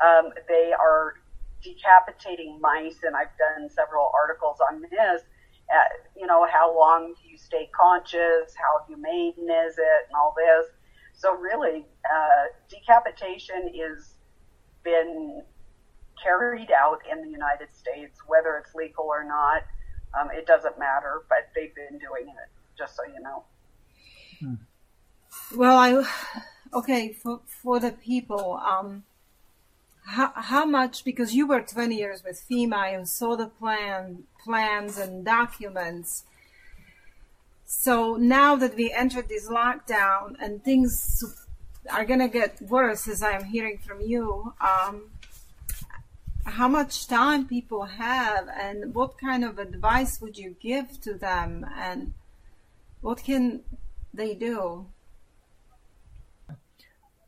[0.00, 1.14] um, they are
[1.62, 5.22] decapitating mice, and I've done several articles on this.
[5.68, 5.78] Uh,
[6.16, 8.54] you know, how long do you stay conscious?
[8.56, 10.00] How humane is it?
[10.06, 10.70] And all this.
[11.14, 14.14] So really, uh, decapitation is
[14.84, 15.42] been
[16.22, 19.64] carried out in the United States, whether it's legal or not.
[20.18, 22.50] Um, it doesn't matter, but they've been doing it.
[22.78, 23.44] Just so you know.
[25.56, 26.04] well, I
[26.72, 28.60] okay for for the people.
[28.64, 29.04] Um,
[30.06, 31.04] how how much?
[31.04, 36.24] Because you were twenty years with FEMA and saw the plan plans and documents.
[37.64, 41.24] So now that we entered this lockdown and things
[41.90, 45.10] are gonna get worse, as I'm hearing from you, um,
[46.44, 51.66] how much time people have, and what kind of advice would you give to them,
[51.76, 52.14] and
[53.00, 53.62] what can
[54.14, 54.86] they do?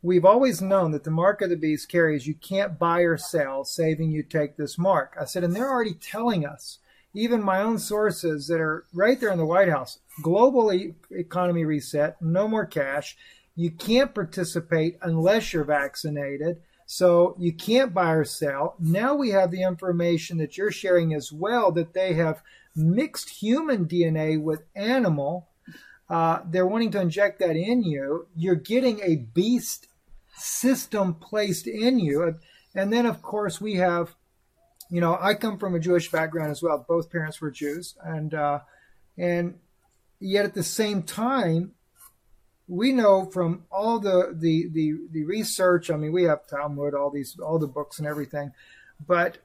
[0.01, 3.65] We've always known that the mark of the beast carries you can't buy or sell,
[3.65, 5.17] saving you take this mark.
[5.21, 6.79] I said, and they're already telling us,
[7.15, 11.65] even my own sources that are right there in the White House, global e- economy
[11.65, 13.17] reset, no more cash.
[13.57, 16.61] You can't participate unless you're vaccinated.
[16.87, 18.77] So you can't buy or sell.
[18.79, 22.43] Now we have the information that you're sharing as well that they have
[22.77, 25.49] mixed human DNA with animal.
[26.09, 28.29] Uh, they're wanting to inject that in you.
[28.35, 29.88] You're getting a beast
[30.39, 32.37] system placed in you.
[32.75, 34.15] And then, of course, we have,
[34.91, 36.85] you know, I come from a Jewish background as well.
[36.87, 37.97] Both parents were Jews.
[38.03, 38.61] And, uh,
[39.17, 39.59] and
[40.21, 41.73] yet at the same time,
[42.67, 47.11] we know from all the, the, the, the research, I mean, we have Talmud, all
[47.11, 48.53] these, all the books and everything,
[49.05, 49.39] but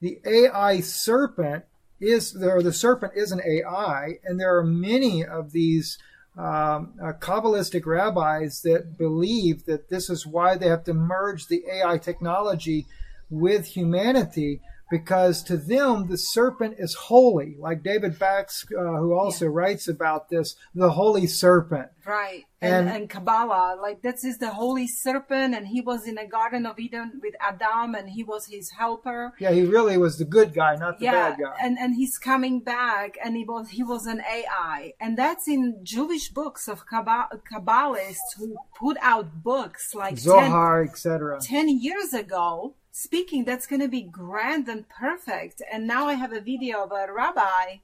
[0.00, 1.64] the AI serpent
[2.00, 5.98] is there the serpent is an AI, and there are many of these
[6.36, 11.64] um, uh, Kabbalistic rabbis that believe that this is why they have to merge the
[11.72, 12.86] AI technology
[13.30, 14.60] with humanity
[14.90, 17.56] because to them the serpent is holy.
[17.58, 21.88] Like david bax uh, who also writes about this the holy serpent.
[22.06, 22.44] Right.
[22.60, 26.24] And, And- and Kabbalah, like this is the holy serpent, and he was in the
[26.26, 29.32] Garden of Eden with Adam, and he was his helper.
[29.38, 31.56] yeah he really was the good guy not the yeah, bad guy.
[31.60, 35.80] and and he's coming back, and he was he was an AI, and that's in
[35.82, 42.12] Jewish books of Kabba- Kabbalists who put out books like 10 zohar etc 10 years
[42.14, 46.82] ago speaking that's going to be grand and perfect and now i have a video
[46.82, 47.76] of a rabbi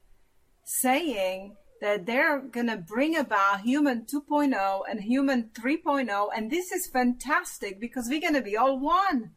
[0.65, 6.87] saying that they're going to bring about human 2.0 and human 3.0 and this is
[6.87, 9.29] fantastic because we're going to be all one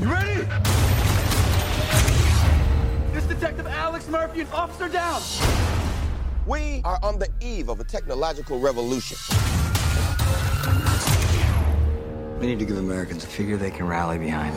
[0.00, 0.40] You ready?
[3.12, 5.75] This Detective Alex Murphy and Officer Down.
[6.46, 9.18] We are on the eve of a technological revolution.
[12.38, 14.54] We need to give Americans a figure they can rally behind.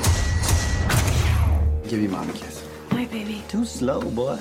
[1.90, 2.64] Give your mom a kiss.
[2.92, 3.44] Hi, baby.
[3.48, 4.38] Too slow, boy.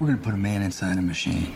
[0.00, 1.54] We're gonna put a man inside a machine.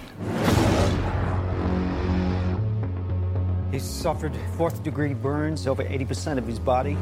[3.72, 6.98] He suffered fourth degree burns over 80% of his body.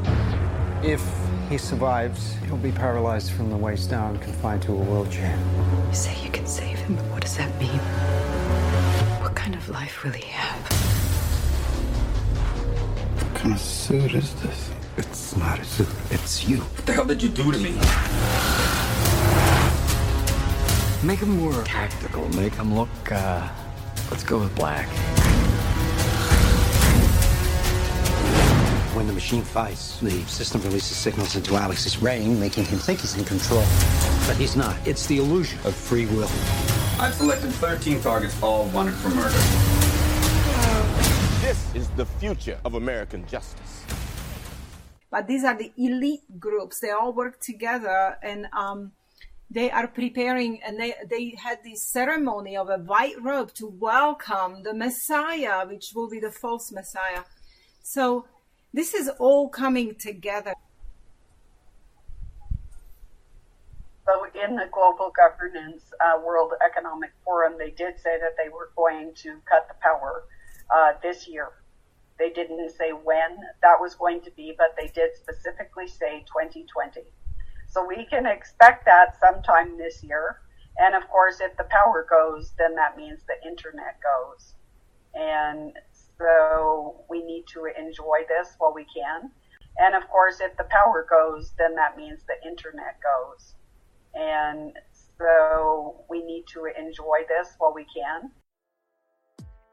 [0.84, 1.02] If
[1.48, 5.38] he survives, he'll be paralyzed from the waist down, confined to a wheelchair.
[5.88, 7.78] You say you can save him, but what does that mean?
[9.20, 10.60] What kind of life will he have?
[13.22, 14.70] What kind of suit is this?
[14.96, 15.88] It's not a suit.
[16.10, 16.58] It's you.
[16.58, 17.72] What the hell did you do to me?
[21.06, 22.28] Make him more tactical.
[22.30, 23.48] Make him look, uh,
[24.10, 24.88] let's go with black.
[28.94, 33.16] When the machine fights, the system releases signals into Alex's brain, making him think he's
[33.16, 33.64] in control.
[34.24, 34.76] But he's not.
[34.86, 36.30] It's the illusion of free will.
[37.00, 39.34] I've selected 13 targets, all wanted for murder.
[41.40, 43.82] This is the future of American justice.
[45.10, 46.78] But these are the elite groups.
[46.78, 48.92] They all work together and um,
[49.50, 54.62] they are preparing and they, they had this ceremony of a white robe to welcome
[54.62, 57.24] the Messiah, which will be the false Messiah.
[57.82, 58.26] So
[58.74, 60.52] this is all coming together.
[64.04, 68.70] So, in the Global Governance uh, World Economic Forum, they did say that they were
[68.76, 70.24] going to cut the power
[70.74, 71.52] uh, this year.
[72.18, 77.00] They didn't say when that was going to be, but they did specifically say 2020.
[77.68, 80.40] So we can expect that sometime this year.
[80.78, 84.54] And of course, if the power goes, then that means the internet goes.
[85.14, 85.72] And
[86.18, 89.30] so we need to enjoy this while we can.
[89.78, 93.54] And of course, if the power goes, then that means the internet goes.
[94.14, 94.72] And
[95.18, 98.30] so we need to enjoy this while we can.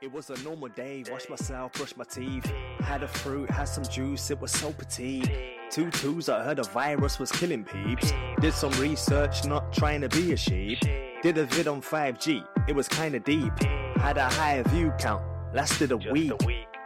[0.01, 2.51] It was a normal day, washed myself, brushed my teeth.
[2.79, 5.29] Had a fruit, had some juice, it was so petite.
[5.69, 8.11] Two twos, I heard a virus was killing peeps.
[8.39, 10.79] Did some research, not trying to be a sheep.
[11.21, 13.53] Did a vid on 5G, it was kinda deep.
[13.97, 16.33] Had a higher view count, lasted a week.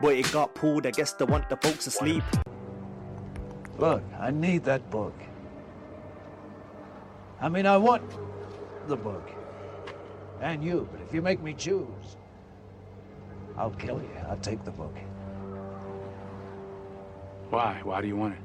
[0.01, 2.23] But it got pulled, I guess they want the folks asleep.
[3.77, 5.13] Look, I need that book.
[7.41, 8.03] I mean, I want
[8.87, 9.29] the book.
[10.41, 12.17] And you, but if you make me choose,
[13.57, 14.09] I'll kill you.
[14.29, 14.95] I'll take the book.
[17.49, 17.79] Why?
[17.83, 18.41] Why do you want it?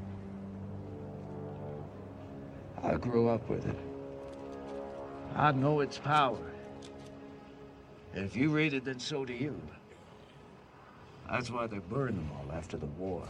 [2.83, 3.79] I grew up with it.
[5.35, 6.39] I know its power.
[8.15, 9.61] And if you read it, then so do you.
[11.31, 13.23] That's why they burned them all after the war.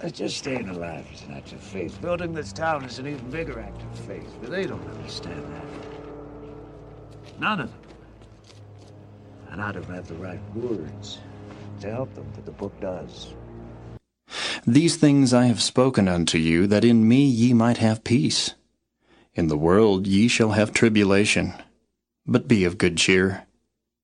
[0.00, 2.00] That's just staying alive is an act of faith.
[2.02, 5.64] Building this town is an even bigger act of faith, but they don't understand that.
[7.38, 7.80] None of them.
[9.50, 11.20] And I don't have the right words
[11.80, 13.34] to help them, but the book does.
[14.66, 18.54] These things I have spoken unto you, that in me ye might have peace.
[19.34, 21.54] In the world ye shall have tribulation.
[22.26, 23.46] But be of good cheer.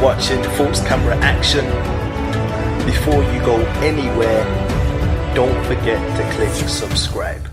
[0.00, 1.66] Watching False Camera Action.
[2.86, 4.44] Before you go anywhere,
[5.34, 7.46] don't forget to click subscribe.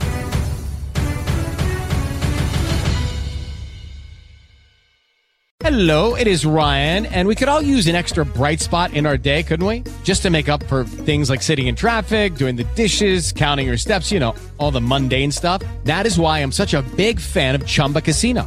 [5.60, 9.18] Hello, it is Ryan, and we could all use an extra bright spot in our
[9.18, 9.84] day, couldn't we?
[10.06, 13.76] Just to make up for things like sitting in traffic, doing the dishes, counting your
[13.76, 15.62] steps, you know, all the mundane stuff.
[15.84, 18.47] That is why I'm such a big fan of Chumba Casino.